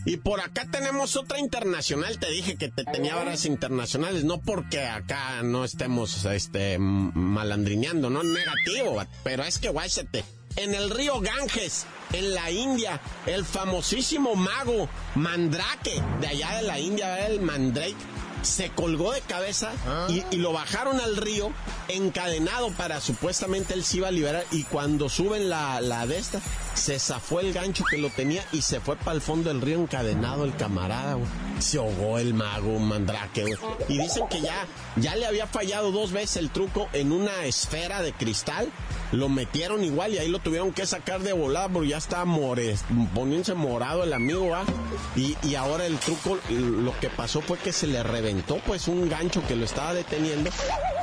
Y 0.05 0.17
por 0.17 0.39
acá 0.39 0.65
tenemos 0.72 1.15
otra 1.17 1.39
internacional. 1.39 2.17
Te 2.19 2.31
dije 2.31 2.55
que 2.55 2.69
te 2.69 2.84
tenía 2.84 3.17
horas 3.17 3.46
internacionales, 3.46 4.24
no 4.24 4.39
porque 4.39 4.86
acá 4.86 5.43
no 5.43 5.65
estemos 5.65 6.25
este, 6.25 6.77
malandrineando, 6.79 8.10
no 8.10 8.24
negativo, 8.24 9.03
pero 9.24 9.43
es 9.43 9.60
que 9.60 9.69
guáchate. 9.69 10.24
En 10.55 10.73
el 10.73 10.89
río 10.89 11.19
Ganges, 11.21 11.85
en 12.13 12.33
la 12.33 12.51
India, 12.51 12.99
el 13.25 13.45
famosísimo 13.45 14.35
mago 14.35 14.89
Mandrake, 15.15 16.01
de 16.19 16.27
allá 16.27 16.57
de 16.57 16.63
la 16.63 16.79
India, 16.79 17.27
el 17.27 17.39
Mandrake, 17.39 17.95
se 18.41 18.69
colgó 18.71 19.11
de 19.11 19.21
cabeza 19.21 19.71
ah. 19.85 20.07
y, 20.09 20.37
lo 20.37 20.53
bajaron 20.53 20.99
al 20.99 21.17
río 21.17 21.51
encadenado 21.87 22.71
para 22.71 23.01
supuestamente 23.01 23.73
él 23.73 23.83
se 23.83 23.97
iba 23.97 24.07
a 24.07 24.11
liberar 24.11 24.45
y 24.51 24.63
cuando 24.63 25.09
suben 25.09 25.49
la, 25.49 25.81
la 25.81 26.07
de 26.07 26.17
esta 26.17 26.41
se 26.79 26.98
zafó 26.98 27.41
el 27.41 27.53
gancho 27.53 27.83
que 27.83 27.98
lo 27.98 28.09
tenía 28.09 28.43
y 28.53 28.62
se 28.62 28.79
fue 28.79 28.95
para 28.95 29.12
el 29.12 29.21
fondo 29.21 29.50
del 29.50 29.62
río 29.62 29.79
encadenado 29.79 30.45
el 30.45 30.55
camarada, 30.55 31.17
Se 31.59 31.77
ahogó 31.77 32.17
el 32.17 32.33
mago, 32.33 32.79
mandrake, 32.79 33.43
Y 33.89 33.98
dicen 33.98 34.27
que 34.29 34.39
ya, 34.39 34.65
ya 34.95 35.15
le 35.15 35.25
había 35.25 35.45
fallado 35.45 35.91
dos 35.91 36.13
veces 36.13 36.38
el 36.38 36.50
truco 36.50 36.88
en 36.93 37.12
una 37.12 37.43
esfera 37.43 38.01
de 38.01 38.13
cristal. 38.13 38.71
Lo 39.12 39.27
metieron 39.27 39.83
igual 39.83 40.13
y 40.13 40.19
ahí 40.19 40.29
lo 40.29 40.39
tuvieron 40.39 40.71
que 40.71 40.86
sacar 40.86 41.21
de 41.21 41.33
volada 41.33 41.67
porque 41.67 41.89
ya 41.89 41.98
estaba 41.98 42.25
more, 42.25 42.75
poniéndose 43.13 43.55
morado 43.55 44.03
el 44.03 44.13
amigo, 44.13 44.55
¿ah? 44.55 44.63
Y, 45.15 45.36
y 45.43 45.55
ahora 45.55 45.86
el 45.86 45.98
truco, 45.98 46.38
lo 46.50 46.98
que 47.00 47.09
pasó 47.09 47.41
fue 47.41 47.57
que 47.57 47.74
se 47.74 47.88
le 47.88 48.03
reventó 48.03 48.57
pues 48.65 48.88
un 48.88 49.09
gancho 49.09 49.45
que 49.48 49.55
lo 49.55 49.65
estaba 49.65 49.93
deteniendo 49.93 50.50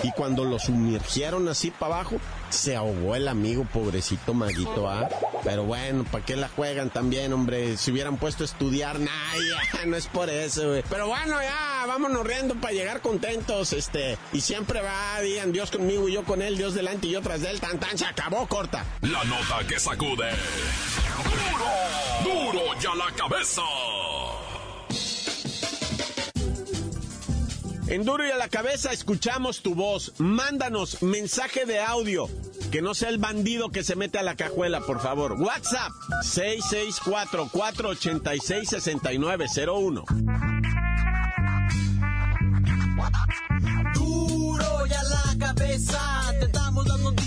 y 0.07 0.13
cuando 0.13 0.45
lo 0.45 0.61
sumergieron 0.61 1.49
así 1.49 1.73
para 1.73 1.97
abajo, 1.97 2.17
se 2.49 2.77
ahogó 2.77 3.17
el 3.17 3.27
amigo, 3.27 3.65
pobrecito 3.65 4.35
maguito, 4.35 4.89
¿ah? 4.89 5.09
Pero 5.43 5.65
bueno, 5.65 6.05
¿para 6.05 6.25
qué 6.25 6.37
la 6.37 6.49
juegan 6.49 6.91
también, 6.91 7.33
hombre? 7.33 7.77
Si 7.77 7.91
hubieran 7.91 8.17
puesto 8.17 8.45
a 8.45 8.47
estudiar, 8.47 9.01
nah, 9.01 9.11
ya, 9.35 9.85
no 9.87 9.97
es 9.97 10.07
por 10.07 10.31
eso, 10.31 10.69
güey. 10.69 10.85
Pero 10.89 11.09
bueno, 11.09 11.43
ya, 11.43 11.87
vámonos 11.89 12.25
riendo 12.25 12.55
para 12.55 12.73
llegar 12.73 13.01
contentos, 13.01 13.73
este. 13.73 14.17
Y 14.33 14.43
siempre 14.43 14.81
va, 14.81 15.21
digan 15.23 15.51
Dios 15.51 15.73
conmigo 15.73 16.09
y 16.09 16.13
yo 16.13 16.23
con 16.23 16.41
él, 16.41 16.57
Dios 16.57 16.75
delante 16.75 17.09
y 17.09 17.11
yo 17.11 17.21
tras 17.21 17.43
él, 17.43 17.61
tan 17.61 17.81
tan, 17.81 17.99
se 17.99 18.07
acabó, 18.07 18.47
corta. 18.47 18.85
La 19.01 19.25
nota 19.25 19.67
que 19.67 19.81
sacude. 19.81 20.31
¡Duro! 22.23 22.53
¡Duro 22.53 22.81
ya 22.81 22.95
la 22.95 23.11
cabeza! 23.17 23.63
En 27.89 28.05
Duro 28.05 28.27
y 28.27 28.31
a 28.31 28.37
la 28.37 28.49
cabeza 28.49 28.93
escuchamos 28.93 29.63
tu 29.63 29.75
voz. 29.75 30.13
Mándanos 30.19 31.03
mensaje 31.03 31.67
de 31.67 31.81
audio. 31.81 32.29
Que 32.73 32.83
no 32.83 32.95
sea 32.95 33.11
el 33.11 33.19
bandido 33.19 33.71
que 33.71 33.85
se 33.85 33.95
mete 33.95 34.19
a 34.19 34.23
la 34.25 34.35
cajuela, 34.35 34.81
por 34.81 35.01
favor. 35.01 35.35
WhatsApp 35.35 35.93
664 36.23 37.49
486 37.53 38.69
6901. 38.71 40.46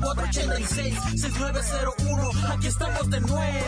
664-486-6901, 0.00 2.52
aquí 2.52 2.66
estamos 2.66 3.10
de 3.10 3.20
nuez. 3.20 3.64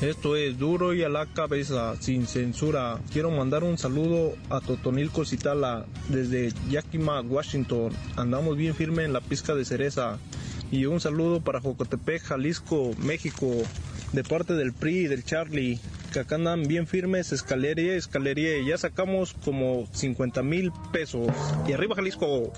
Esto 0.00 0.36
es 0.36 0.58
duro 0.58 0.94
y 0.94 1.02
a 1.02 1.08
la 1.08 1.26
cabeza, 1.26 1.94
sin 2.00 2.26
censura. 2.26 2.98
Quiero 3.12 3.30
mandar 3.30 3.64
un 3.64 3.78
saludo 3.78 4.34
a 4.50 4.60
Totonilco 4.60 5.24
Citala 5.24 5.86
desde 6.08 6.52
Yakima, 6.68 7.20
Washington 7.20 7.92
Andamos 8.16 8.56
bien 8.56 8.74
firme 8.74 9.04
en 9.04 9.12
la 9.12 9.20
pizca 9.20 9.54
de 9.54 9.64
cereza. 9.64 10.18
Y 10.70 10.86
un 10.86 11.00
saludo 11.00 11.40
para 11.40 11.60
Jocotepec, 11.60 12.22
Jalisco, 12.22 12.90
México, 12.98 13.50
de 14.12 14.24
parte 14.24 14.54
del 14.54 14.72
PRI 14.72 14.98
y 14.98 15.06
del 15.06 15.24
Charlie, 15.24 15.78
que 16.12 16.20
acá 16.20 16.36
andan 16.36 16.64
bien 16.64 16.86
firmes, 16.86 17.32
escalería, 17.32 17.94
escalería. 17.94 18.50
Ya 18.66 18.78
sacamos 18.78 19.34
como 19.44 19.86
50 19.92 20.42
mil 20.42 20.72
pesos. 20.92 21.28
Y 21.66 21.72
arriba 21.72 21.96
Jalisco. 21.96 22.52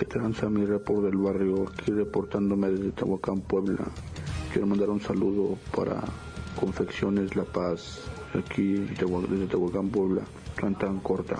Que 0.00 0.06
tranza 0.06 0.48
mi 0.48 0.64
report 0.64 1.02
del 1.02 1.18
barrio, 1.18 1.68
aquí 1.68 1.92
reportándome 1.92 2.70
desde 2.70 2.90
Tehuacán, 2.92 3.42
Puebla. 3.42 3.84
Quiero 4.50 4.66
mandar 4.66 4.88
un 4.88 5.02
saludo 5.02 5.58
para 5.76 6.00
Confecciones 6.58 7.36
La 7.36 7.44
Paz, 7.44 8.00
aquí 8.32 8.76
desde 8.76 9.46
Tehuacán, 9.46 9.90
Puebla. 9.90 10.22
Tan 10.58 10.74
tan 10.78 11.00
corta. 11.00 11.36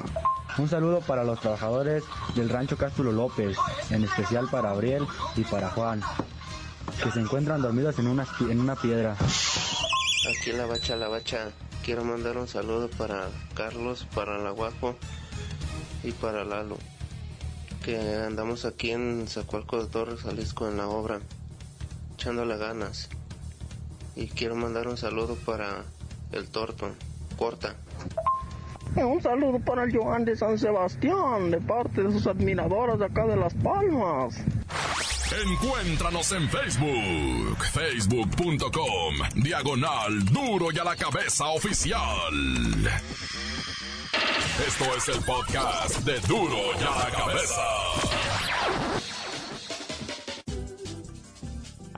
Un 0.58 0.68
saludo 0.68 1.00
para 1.00 1.24
los 1.24 1.40
trabajadores 1.40 2.04
del 2.34 2.50
rancho 2.50 2.76
Cástulo 2.76 3.12
López, 3.12 3.56
en 3.88 4.04
especial 4.04 4.46
para 4.50 4.72
Abriel 4.72 5.06
y 5.36 5.44
para 5.44 5.70
Juan, 5.70 6.02
que 7.02 7.10
se 7.12 7.20
encuentran 7.20 7.62
dormidos 7.62 7.98
en 7.98 8.08
una, 8.08 8.26
en 8.40 8.60
una 8.60 8.76
piedra. 8.76 9.16
Aquí 10.38 10.52
la 10.52 10.66
bacha, 10.66 10.96
la 10.96 11.08
bacha. 11.08 11.50
Quiero 11.82 12.04
mandar 12.04 12.36
un 12.36 12.46
saludo 12.46 12.90
para 12.90 13.30
Carlos, 13.54 14.06
para 14.14 14.36
la 14.36 14.50
Guapo 14.50 14.96
y 16.04 16.12
para 16.12 16.44
Lalo, 16.44 16.76
que 17.82 17.98
andamos 18.26 18.64
aquí 18.64 18.90
en 18.90 19.26
Zacualco 19.28 19.82
de 19.82 19.90
Torres, 19.90 20.20
Jalisco, 20.20 20.68
en 20.68 20.76
la 20.76 20.88
obra, 20.88 21.20
echándole 22.14 22.56
ganas. 22.56 23.08
Y 24.16 24.28
quiero 24.28 24.54
mandar 24.54 24.88
un 24.88 24.96
saludo 24.96 25.36
para 25.46 25.84
el 26.32 26.48
Torto, 26.48 26.90
Corta. 27.38 27.74
Un 28.96 29.22
saludo 29.22 29.60
para 29.60 29.84
el 29.84 29.96
Joan 29.96 30.24
de 30.24 30.36
San 30.36 30.58
Sebastián, 30.58 31.50
de 31.50 31.60
parte 31.60 32.02
de 32.02 32.12
sus 32.12 32.26
admiradoras 32.26 32.98
de 32.98 33.06
acá 33.06 33.24
de 33.26 33.36
Las 33.36 33.54
Palmas. 33.54 34.34
Encuéntranos 35.46 36.32
en 36.32 36.48
Facebook, 36.48 37.64
facebook.com, 37.72 39.14
diagonal 39.36 40.24
duro 40.24 40.72
y 40.72 40.78
a 40.78 40.84
la 40.84 40.96
cabeza 40.96 41.46
oficial. 41.46 42.00
Esto 44.66 44.84
es 44.96 45.08
el 45.08 45.24
podcast 45.24 45.98
de 46.00 46.18
duro 46.26 46.58
y 46.78 46.82
a 46.82 47.04
la 47.04 47.10
cabeza. 47.16 47.69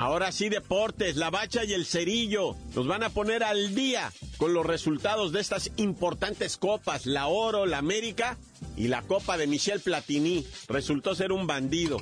Ahora 0.02 0.32
sí, 0.32 0.48
deportes, 0.48 1.14
la 1.14 1.30
bacha 1.30 1.62
y 1.62 1.74
el 1.74 1.86
cerillo 1.86 2.56
nos 2.74 2.88
van 2.88 3.04
a 3.04 3.10
poner 3.10 3.44
al 3.44 3.72
día 3.76 4.10
con 4.36 4.52
los 4.52 4.66
resultados 4.66 5.30
de 5.30 5.40
estas 5.40 5.70
importantes 5.76 6.56
copas, 6.56 7.06
la 7.06 7.28
Oro, 7.28 7.66
la 7.66 7.78
América 7.78 8.36
y 8.76 8.88
la 8.88 9.02
Copa 9.02 9.36
de 9.36 9.46
Michel 9.46 9.78
Platini. 9.78 10.44
Resultó 10.66 11.14
ser 11.14 11.30
un 11.30 11.46
bandido. 11.46 11.98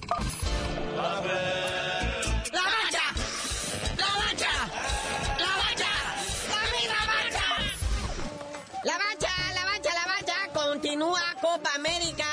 ¡La 0.97 1.21
mancha! 2.73 3.03
¡La 3.99 4.09
mancha! 4.09 4.49
¡La 5.39 5.47
mancha! 5.59 5.93
¡La 6.89 7.05
mancha! 7.05 7.45
La 8.83 8.97
mancha, 8.97 9.29
la 9.53 9.65
mancha, 9.67 9.91
la 9.93 10.07
mancha. 10.07 10.35
Continúa 10.55 11.21
Copa 11.43 11.75
América 11.75 12.30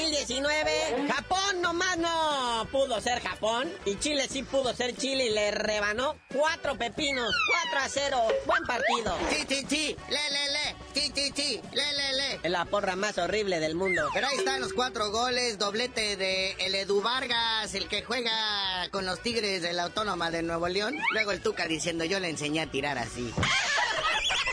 2019. 0.00 1.08
Japón 1.12 1.60
nomás 1.60 1.98
no 1.98 2.66
pudo 2.72 3.00
ser 3.00 3.20
Japón. 3.20 3.70
Y 3.84 3.96
Chile 3.98 4.26
sí 4.30 4.42
pudo 4.42 4.74
ser 4.74 4.96
Chile 4.96 5.26
y 5.26 5.30
le 5.30 5.50
rebanó 5.50 6.16
cuatro 6.34 6.76
pepinos. 6.78 7.34
4 7.70 7.80
a 7.80 7.88
0. 7.88 8.22
Buen 8.46 8.64
partido. 8.64 9.16
Sí, 9.30 9.44
sí, 9.48 9.66
sí. 9.68 9.96
Le, 10.08 10.30
le, 10.30 10.52
le. 10.52 10.76
Sí, 10.94 11.12
sí, 11.14 11.32
sí. 11.34 11.60
Le, 11.72 11.92
le, 11.92 12.38
le. 12.40 12.48
La 12.48 12.64
porra 12.64 12.96
más 12.96 13.18
horrible 13.18 13.60
del 13.60 13.74
mundo. 13.74 14.08
Pero 14.14 14.28
ahí 14.28 14.38
están 14.38 14.60
los 14.60 14.72
cuatro 14.72 15.10
goles. 15.10 15.58
Doblete 15.58 16.16
de 16.16 16.52
el 16.60 16.74
Edu 16.74 17.02
Vargas, 17.02 17.74
el 17.74 17.86
que 17.88 18.02
juega 18.02 18.88
con 18.90 19.04
los 19.04 19.20
Tigres 19.20 19.60
de 19.62 19.72
la 19.74 19.84
Autónoma 19.84 20.30
de 20.30 20.42
Nuevo 20.42 20.68
León. 20.68 20.96
Luego 21.12 21.32
el 21.32 21.42
Tuca 21.42 21.66
diciendo 21.66 22.04
yo 22.04 22.20
le 22.20 22.30
enseñé 22.30 22.62
a 22.62 22.66
tirar 22.70 22.96
así. 22.98 23.32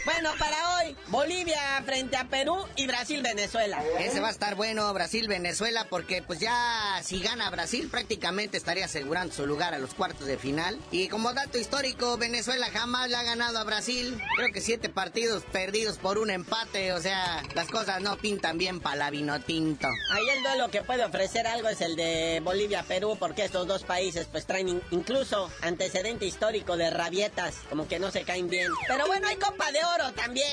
Bueno, 0.05 0.31
para 0.39 0.76
hoy, 0.76 0.76
Bolivia 1.07 1.59
frente 1.85 2.17
a 2.17 2.25
Perú 2.25 2.57
y 2.75 2.87
Brasil-Venezuela. 2.87 3.83
Ese 3.99 4.19
va 4.19 4.27
a 4.27 4.31
estar 4.31 4.55
bueno, 4.55 4.93
Brasil-Venezuela, 4.93 5.87
porque 5.89 6.21
pues 6.21 6.39
ya 6.39 6.99
si 7.03 7.19
gana 7.19 7.49
Brasil 7.49 7.89
prácticamente 7.89 8.57
estaría 8.57 8.85
asegurando 8.85 9.33
su 9.33 9.45
lugar 9.45 9.73
a 9.73 9.79
los 9.79 9.93
cuartos 9.93 10.27
de 10.27 10.37
final. 10.37 10.79
Y 10.91 11.07
como 11.07 11.33
dato 11.33 11.57
histórico, 11.57 12.17
Venezuela 12.17 12.67
jamás 12.71 13.09
le 13.09 13.15
ha 13.15 13.23
ganado 13.23 13.59
a 13.59 13.63
Brasil. 13.63 14.19
Creo 14.35 14.51
que 14.51 14.61
siete 14.61 14.89
partidos 14.89 15.43
perdidos 15.51 15.97
por 15.97 16.17
un 16.17 16.29
empate, 16.29 16.93
o 16.93 17.01
sea, 17.01 17.43
las 17.55 17.67
cosas 17.69 18.01
no 18.01 18.17
pintan 18.17 18.57
bien 18.57 18.79
para 18.79 18.95
la 18.95 19.09
vino 19.09 19.39
tinto. 19.41 19.87
Ahí 20.11 20.29
el 20.29 20.43
duelo 20.43 20.69
que 20.69 20.81
puede 20.81 21.03
ofrecer 21.03 21.47
algo 21.47 21.69
es 21.69 21.81
el 21.81 21.95
de 21.95 22.41
Bolivia-Perú, 22.43 23.17
porque 23.19 23.45
estos 23.45 23.67
dos 23.67 23.83
países 23.83 24.27
pues 24.31 24.45
traen 24.45 24.81
incluso 24.91 25.51
antecedente 25.61 26.25
histórico 26.25 26.77
de 26.77 26.89
rabietas, 26.89 27.55
como 27.69 27.87
que 27.87 27.99
no 27.99 28.11
se 28.11 28.23
caen 28.23 28.49
bien. 28.49 28.71
Pero 28.87 29.07
bueno, 29.07 29.27
hay 29.27 29.37
Copa 29.37 29.71
de 29.71 29.79
Oro 29.83 30.11
también. 30.13 30.47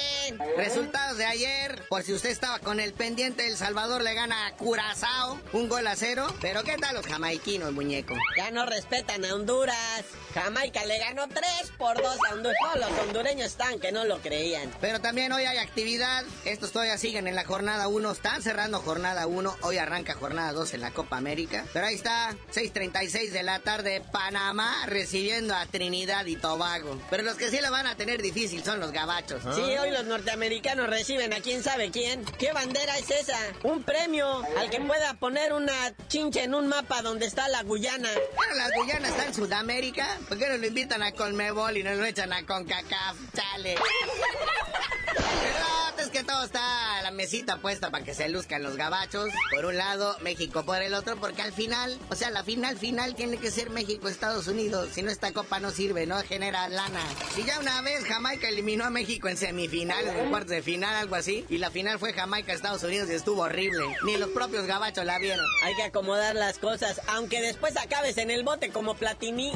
Resultados 0.57 1.19
de 1.19 1.27
ayer, 1.27 1.83
por 1.89 2.03
si 2.03 2.13
usted 2.13 2.31
estaba 2.31 2.59
con 2.59 2.81
el 2.81 2.93
pendiente, 2.93 3.47
El 3.47 3.57
Salvador 3.57 4.03
le 4.03 4.15
gana 4.15 4.47
a 4.47 4.53
Curazao, 4.57 5.41
un 5.53 5.69
gol 5.69 5.87
a 5.87 5.97
cero. 5.97 6.27
Pero 6.41 6.63
¿qué 6.63 6.77
tal 6.77 6.95
los 6.95 7.07
jamaiquinos, 7.07 7.73
muñeco? 7.73 8.15
Ya 8.37 8.51
no 8.51 8.65
respetan 8.65 9.25
a 9.25 9.35
Honduras. 9.35 10.05
Jamaica 10.33 10.85
le 10.85 10.99
ganó 10.99 11.29
3 11.29 11.45
por 11.79 11.97
2 12.01 12.07
a 12.07 12.35
Honduras. 12.35 12.57
No, 12.63 12.81
los 12.81 12.99
hondureños 13.01 13.47
están 13.47 13.79
que 13.79 13.93
no 13.93 14.05
lo 14.05 14.21
creían. 14.21 14.71
Pero 14.81 15.01
también 15.01 15.33
hoy 15.33 15.45
hay 15.45 15.59
actividad. 15.59 16.25
Estos 16.45 16.73
todavía 16.73 16.99
siguen 16.99 17.29
en 17.29 17.35
la 17.35 17.45
jornada 17.45 17.89
1. 17.89 18.11
Están 18.11 18.43
cerrando 18.43 18.81
jornada 18.81 19.27
1. 19.27 19.57
Hoy 19.63 19.79
arranca 19.79 20.15
jornada 20.15 20.53
2 20.53 20.75
en 20.75 20.81
la 20.81 20.91
Copa 20.93 21.17
América. 21.17 21.65
Pero 21.73 21.87
ahí 21.87 21.95
está, 21.95 22.35
6.36 22.53 23.31
de 23.31 23.43
la 23.43 23.61
tarde, 23.61 24.03
Panamá 24.13 24.87
recibiendo 24.87 25.55
a 25.55 25.67
Trinidad 25.67 26.27
y 26.27 26.37
Tobago. 26.37 27.01
Pero 27.11 27.23
los 27.23 27.37
que 27.37 27.51
sí 27.51 27.61
lo 27.61 27.71
van 27.71 27.87
a 27.87 27.97
tener 27.97 28.23
difícil 28.23 28.65
son 28.65 28.81
los 28.81 28.93
gabachos. 28.93 29.43
Sí, 29.55 29.61
hoy 29.61 29.91
los 29.91 30.04
norteamericanos 30.07 30.89
reciben 30.89 31.33
a 31.33 31.41
quién 31.41 31.63
sabe 31.63 31.91
quién. 31.91 32.25
¿Qué 32.39 32.53
bandera 32.53 32.97
es 32.99 33.11
esa? 33.11 33.39
Un 33.63 33.83
premio 33.83 34.43
al 34.59 34.71
que 34.71 34.81
pueda 34.81 35.15
poner 35.15 35.53
una 35.53 35.95
chincha 36.09 36.43
en 36.43 36.55
un 36.55 36.69
mapa 36.69 37.03
donde 37.03 37.27
está 37.27 37.49
la 37.49 37.63
Guyana. 37.63 38.09
Bueno, 38.37 38.55
la 38.55 38.71
Guyana 38.77 39.09
está 39.09 39.27
en 39.27 39.35
Sudamérica. 39.35 40.07
¿Por 40.29 40.39
qué 40.39 40.49
no 40.49 40.57
lo 40.57 40.67
invitan 40.67 41.03
a 41.03 41.13
Colmebol 41.13 41.77
y 41.77 41.83
no 41.83 41.95
lo 41.95 42.05
echan 42.05 42.33
a 42.33 42.45
CONCACAF? 42.45 43.17
Chale. 43.35 43.75
Es 45.99 46.11
que 46.11 46.25
todo 46.25 46.45
está 46.45 47.03
la 47.03 47.11
mesita 47.11 47.59
puesta 47.59 47.91
para 47.91 48.05
que 48.05 48.15
se 48.15 48.29
luzcan 48.29 48.63
los 48.63 48.77
gabachos. 48.77 49.31
Por 49.55 49.65
un 49.65 49.77
lado, 49.77 50.17
México 50.21 50.65
por 50.65 50.83
el 50.83 50.93
otro, 50.93 51.17
porque 51.17 51.43
al 51.43 51.53
final, 51.53 51.99
o 52.11 52.15
sea, 52.15 52.31
la 52.31 52.45
final 52.45 52.77
final 52.77 53.15
tiene 53.15 53.39
que 53.39 53.51
ser 53.51 53.71
México-Estados 53.71 54.47
Unidos. 54.49 54.91
Si 54.93 55.03
no, 55.03 55.11
esta 55.11 55.33
copa 55.33 55.61
no 55.61 55.71
sirve, 55.71 56.07
no 56.07 56.21
genera 56.23 56.69
lana. 56.69 57.01
Si 57.35 57.45
ya 57.45 57.59
una 57.59 57.81
vez 57.83 58.05
Jamaica 58.05 58.49
eliminó 58.49 58.85
a 58.85 58.91
México 58.91 59.29
en 59.29 59.37
semifinal, 59.37 60.07
en 60.07 60.31
cuartos 60.31 60.51
de 60.51 60.63
final, 60.63 60.95
algo 60.95 61.15
así, 61.15 61.45
y 61.49 61.59
la 61.59 61.71
final 61.71 61.99
fue 61.99 62.13
Jamaica-Estados 62.13 62.83
Unidos 62.83 63.09
y 63.11 63.15
estuvo 63.15 63.43
horrible. 63.43 63.85
Ni 64.05 64.17
los 64.17 64.31
propios 64.31 64.67
gabachos 64.67 65.05
la 65.05 65.19
vieron. 65.19 65.47
Hay 65.63 65.75
que 65.77 65.85
acomodar 65.85 66.35
las 66.35 66.59
cosas, 66.59 67.01
aunque 67.09 67.41
después 67.41 67.77
acabes 67.77 68.19
en 68.19 68.31
el 68.31 68.43
bote 68.43 68.71
como 68.71 68.95
Platini. 68.95 69.53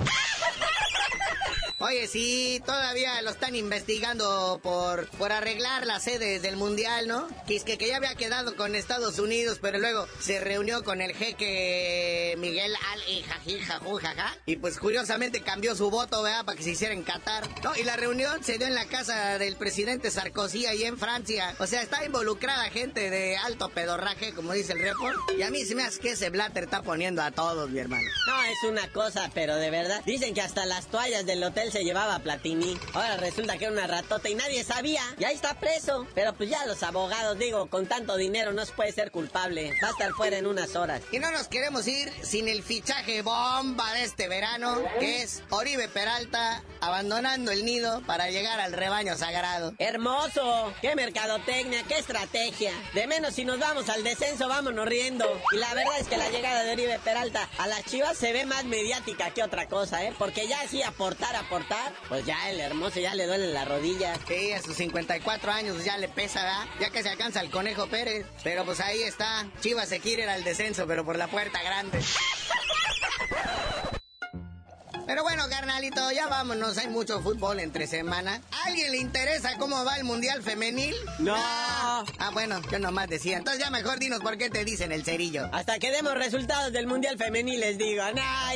Oye, 1.80 2.08
sí, 2.08 2.60
todavía 2.66 3.22
lo 3.22 3.30
están 3.30 3.54
investigando 3.54 4.58
por, 4.64 5.06
por 5.10 5.30
arreglar 5.30 5.86
las 5.86 6.02
sedes 6.02 6.42
del 6.42 6.56
Mundial, 6.56 7.06
¿no? 7.06 7.28
Que 7.46 7.54
es 7.54 7.62
que, 7.62 7.76
ya 7.76 7.98
había 7.98 8.16
quedado 8.16 8.56
con 8.56 8.74
Estados 8.74 9.20
Unidos, 9.20 9.58
pero 9.62 9.78
luego 9.78 10.08
se 10.18 10.40
reunió 10.40 10.82
con 10.82 11.00
el 11.00 11.14
jeque 11.14 12.34
Miguel 12.38 12.74
Al 12.92 13.00
jaja 13.22 14.36
y 14.44 14.56
pues 14.56 14.76
curiosamente 14.78 15.40
cambió 15.40 15.76
su 15.76 15.88
voto, 15.88 16.20
¿verdad? 16.24 16.44
Para 16.44 16.56
que 16.56 16.64
se 16.64 16.70
hiciera 16.70 16.94
en 16.94 17.04
Qatar. 17.04 17.48
No, 17.62 17.76
y 17.76 17.84
la 17.84 17.96
reunión 17.96 18.42
se 18.42 18.58
dio 18.58 18.66
en 18.66 18.74
la 18.74 18.86
casa 18.86 19.38
del 19.38 19.54
presidente 19.54 20.10
Sarkozy 20.10 20.66
ahí 20.66 20.82
en 20.82 20.98
Francia. 20.98 21.54
O 21.60 21.66
sea, 21.68 21.82
está 21.82 22.04
involucrada 22.04 22.70
gente 22.70 23.08
de 23.08 23.36
alto 23.36 23.68
pedorraje, 23.68 24.32
como 24.34 24.52
dice 24.52 24.72
el 24.72 24.80
report. 24.80 25.16
Y 25.38 25.42
a 25.42 25.50
mí 25.50 25.64
se 25.64 25.76
me 25.76 25.84
hace 25.84 26.00
que 26.00 26.10
ese 26.10 26.30
Blatter 26.30 26.64
está 26.64 26.82
poniendo 26.82 27.22
a 27.22 27.30
todos, 27.30 27.70
mi 27.70 27.78
hermano. 27.78 28.08
No, 28.26 28.42
es 28.42 28.64
una 28.68 28.90
cosa, 28.92 29.30
pero 29.32 29.54
de 29.54 29.70
verdad. 29.70 30.02
Dicen 30.04 30.34
que 30.34 30.40
hasta 30.40 30.66
las 30.66 30.88
toallas 30.88 31.24
del 31.24 31.44
hotel 31.44 31.67
se 31.70 31.84
llevaba 31.84 32.18
Platini. 32.18 32.78
Ahora 32.94 33.16
resulta 33.16 33.58
que 33.58 33.64
era 33.64 33.72
una 33.72 33.86
ratota 33.86 34.28
y 34.28 34.34
nadie 34.34 34.64
sabía. 34.64 35.02
Y 35.18 35.24
ahí 35.24 35.34
está 35.34 35.54
preso. 35.54 36.06
Pero 36.14 36.34
pues 36.34 36.50
ya 36.50 36.66
los 36.66 36.82
abogados, 36.82 37.38
digo, 37.38 37.66
con 37.66 37.86
tanto 37.86 38.16
dinero 38.16 38.52
no 38.52 38.64
se 38.64 38.72
puede 38.72 38.92
ser 38.92 39.10
culpable. 39.10 39.72
Va 39.82 39.88
a 39.88 39.90
estar 39.90 40.12
fuera 40.12 40.38
en 40.38 40.46
unas 40.46 40.76
horas. 40.76 41.02
Y 41.12 41.18
no 41.18 41.30
nos 41.30 41.48
queremos 41.48 41.86
ir 41.86 42.12
sin 42.22 42.48
el 42.48 42.62
fichaje 42.62 43.22
bomba 43.22 43.92
de 43.94 44.04
este 44.04 44.28
verano, 44.28 44.82
que 45.00 45.22
es 45.22 45.42
Oribe 45.50 45.88
Peralta 45.88 46.62
abandonando 46.80 47.50
el 47.50 47.64
nido 47.64 48.02
para 48.06 48.30
llegar 48.30 48.60
al 48.60 48.72
rebaño 48.72 49.16
sagrado. 49.16 49.74
¡Hermoso! 49.78 50.72
¡Qué 50.80 50.94
mercadotecnia! 50.94 51.82
¡Qué 51.84 51.98
estrategia! 51.98 52.72
De 52.94 53.06
menos 53.06 53.34
si 53.34 53.44
nos 53.44 53.58
vamos 53.58 53.88
al 53.88 54.04
descenso, 54.04 54.48
vámonos 54.48 54.86
riendo. 54.86 55.26
Y 55.52 55.56
la 55.56 55.74
verdad 55.74 55.98
es 55.98 56.08
que 56.08 56.16
la 56.16 56.30
llegada 56.30 56.62
de 56.62 56.72
Oribe 56.72 56.98
Peralta 57.04 57.48
a 57.58 57.66
las 57.66 57.84
chivas 57.84 58.16
se 58.16 58.32
ve 58.32 58.46
más 58.46 58.64
mediática 58.64 59.30
que 59.30 59.42
otra 59.42 59.68
cosa, 59.68 60.04
¿eh? 60.04 60.14
Porque 60.18 60.46
ya 60.46 60.60
así 60.60 60.82
aportar, 60.82 61.34
aportar, 61.36 61.57
pues 62.08 62.24
ya 62.24 62.50
el 62.50 62.60
hermoso 62.60 63.00
ya 63.00 63.14
le 63.14 63.26
duele 63.26 63.52
la 63.52 63.64
rodilla. 63.64 64.14
Sí, 64.26 64.52
a 64.52 64.62
sus 64.62 64.76
54 64.76 65.52
años 65.52 65.84
ya 65.84 65.96
le 65.96 66.08
pesa, 66.08 66.42
¿verdad? 66.42 66.66
Ya 66.80 66.90
que 66.90 67.02
se 67.02 67.08
alcanza 67.08 67.40
el 67.40 67.50
Conejo 67.50 67.86
Pérez. 67.86 68.26
Pero 68.44 68.64
pues 68.64 68.80
ahí 68.80 69.02
está. 69.02 69.46
Chivas 69.60 69.88
se 69.88 70.00
quiere 70.00 70.24
ir 70.24 70.28
al 70.28 70.44
descenso, 70.44 70.86
pero 70.86 71.04
por 71.04 71.16
la 71.16 71.28
puerta 71.28 71.62
grande. 71.62 72.00
Pero 75.06 75.22
bueno, 75.22 75.48
carnalito, 75.48 76.12
ya 76.12 76.28
vámonos. 76.28 76.76
Hay 76.76 76.88
mucho 76.88 77.22
fútbol 77.22 77.60
entre 77.60 77.86
semana. 77.86 78.42
¿A 78.52 78.66
alguien 78.66 78.92
le 78.92 78.98
interesa 78.98 79.56
cómo 79.56 79.82
va 79.82 79.96
el 79.96 80.04
Mundial 80.04 80.42
Femenil? 80.42 80.94
No. 81.18 81.34
Ah, 81.34 82.30
bueno, 82.34 82.60
yo 82.70 82.78
nomás 82.78 83.08
decía. 83.08 83.38
Entonces 83.38 83.62
ya 83.62 83.70
mejor 83.70 83.98
dinos 83.98 84.20
por 84.20 84.36
qué 84.36 84.50
te 84.50 84.66
dicen 84.66 84.92
el 84.92 85.06
cerillo. 85.06 85.48
Hasta 85.52 85.78
que 85.78 85.90
demos 85.90 86.12
resultados 86.12 86.74
del 86.74 86.86
Mundial 86.86 87.16
Femenil 87.16 87.58
les 87.58 87.78
digo. 87.78 88.02
Nah, 88.12 88.52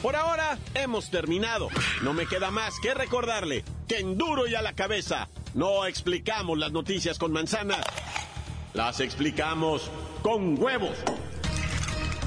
Por 0.00 0.16
ahora 0.16 0.58
hemos 0.74 1.10
terminado. 1.10 1.68
No 2.02 2.14
me 2.14 2.26
queda 2.26 2.50
más 2.50 2.74
que 2.80 2.94
recordarle 2.94 3.64
que 3.88 3.98
en 3.98 4.16
duro 4.16 4.46
y 4.46 4.54
a 4.54 4.62
la 4.62 4.74
cabeza 4.74 5.28
no 5.52 5.84
explicamos 5.86 6.58
las 6.58 6.72
noticias 6.72 7.18
con 7.18 7.32
manzanas, 7.32 7.84
las 8.72 9.00
explicamos 9.00 9.90
con 10.22 10.62
huevos. 10.62 10.96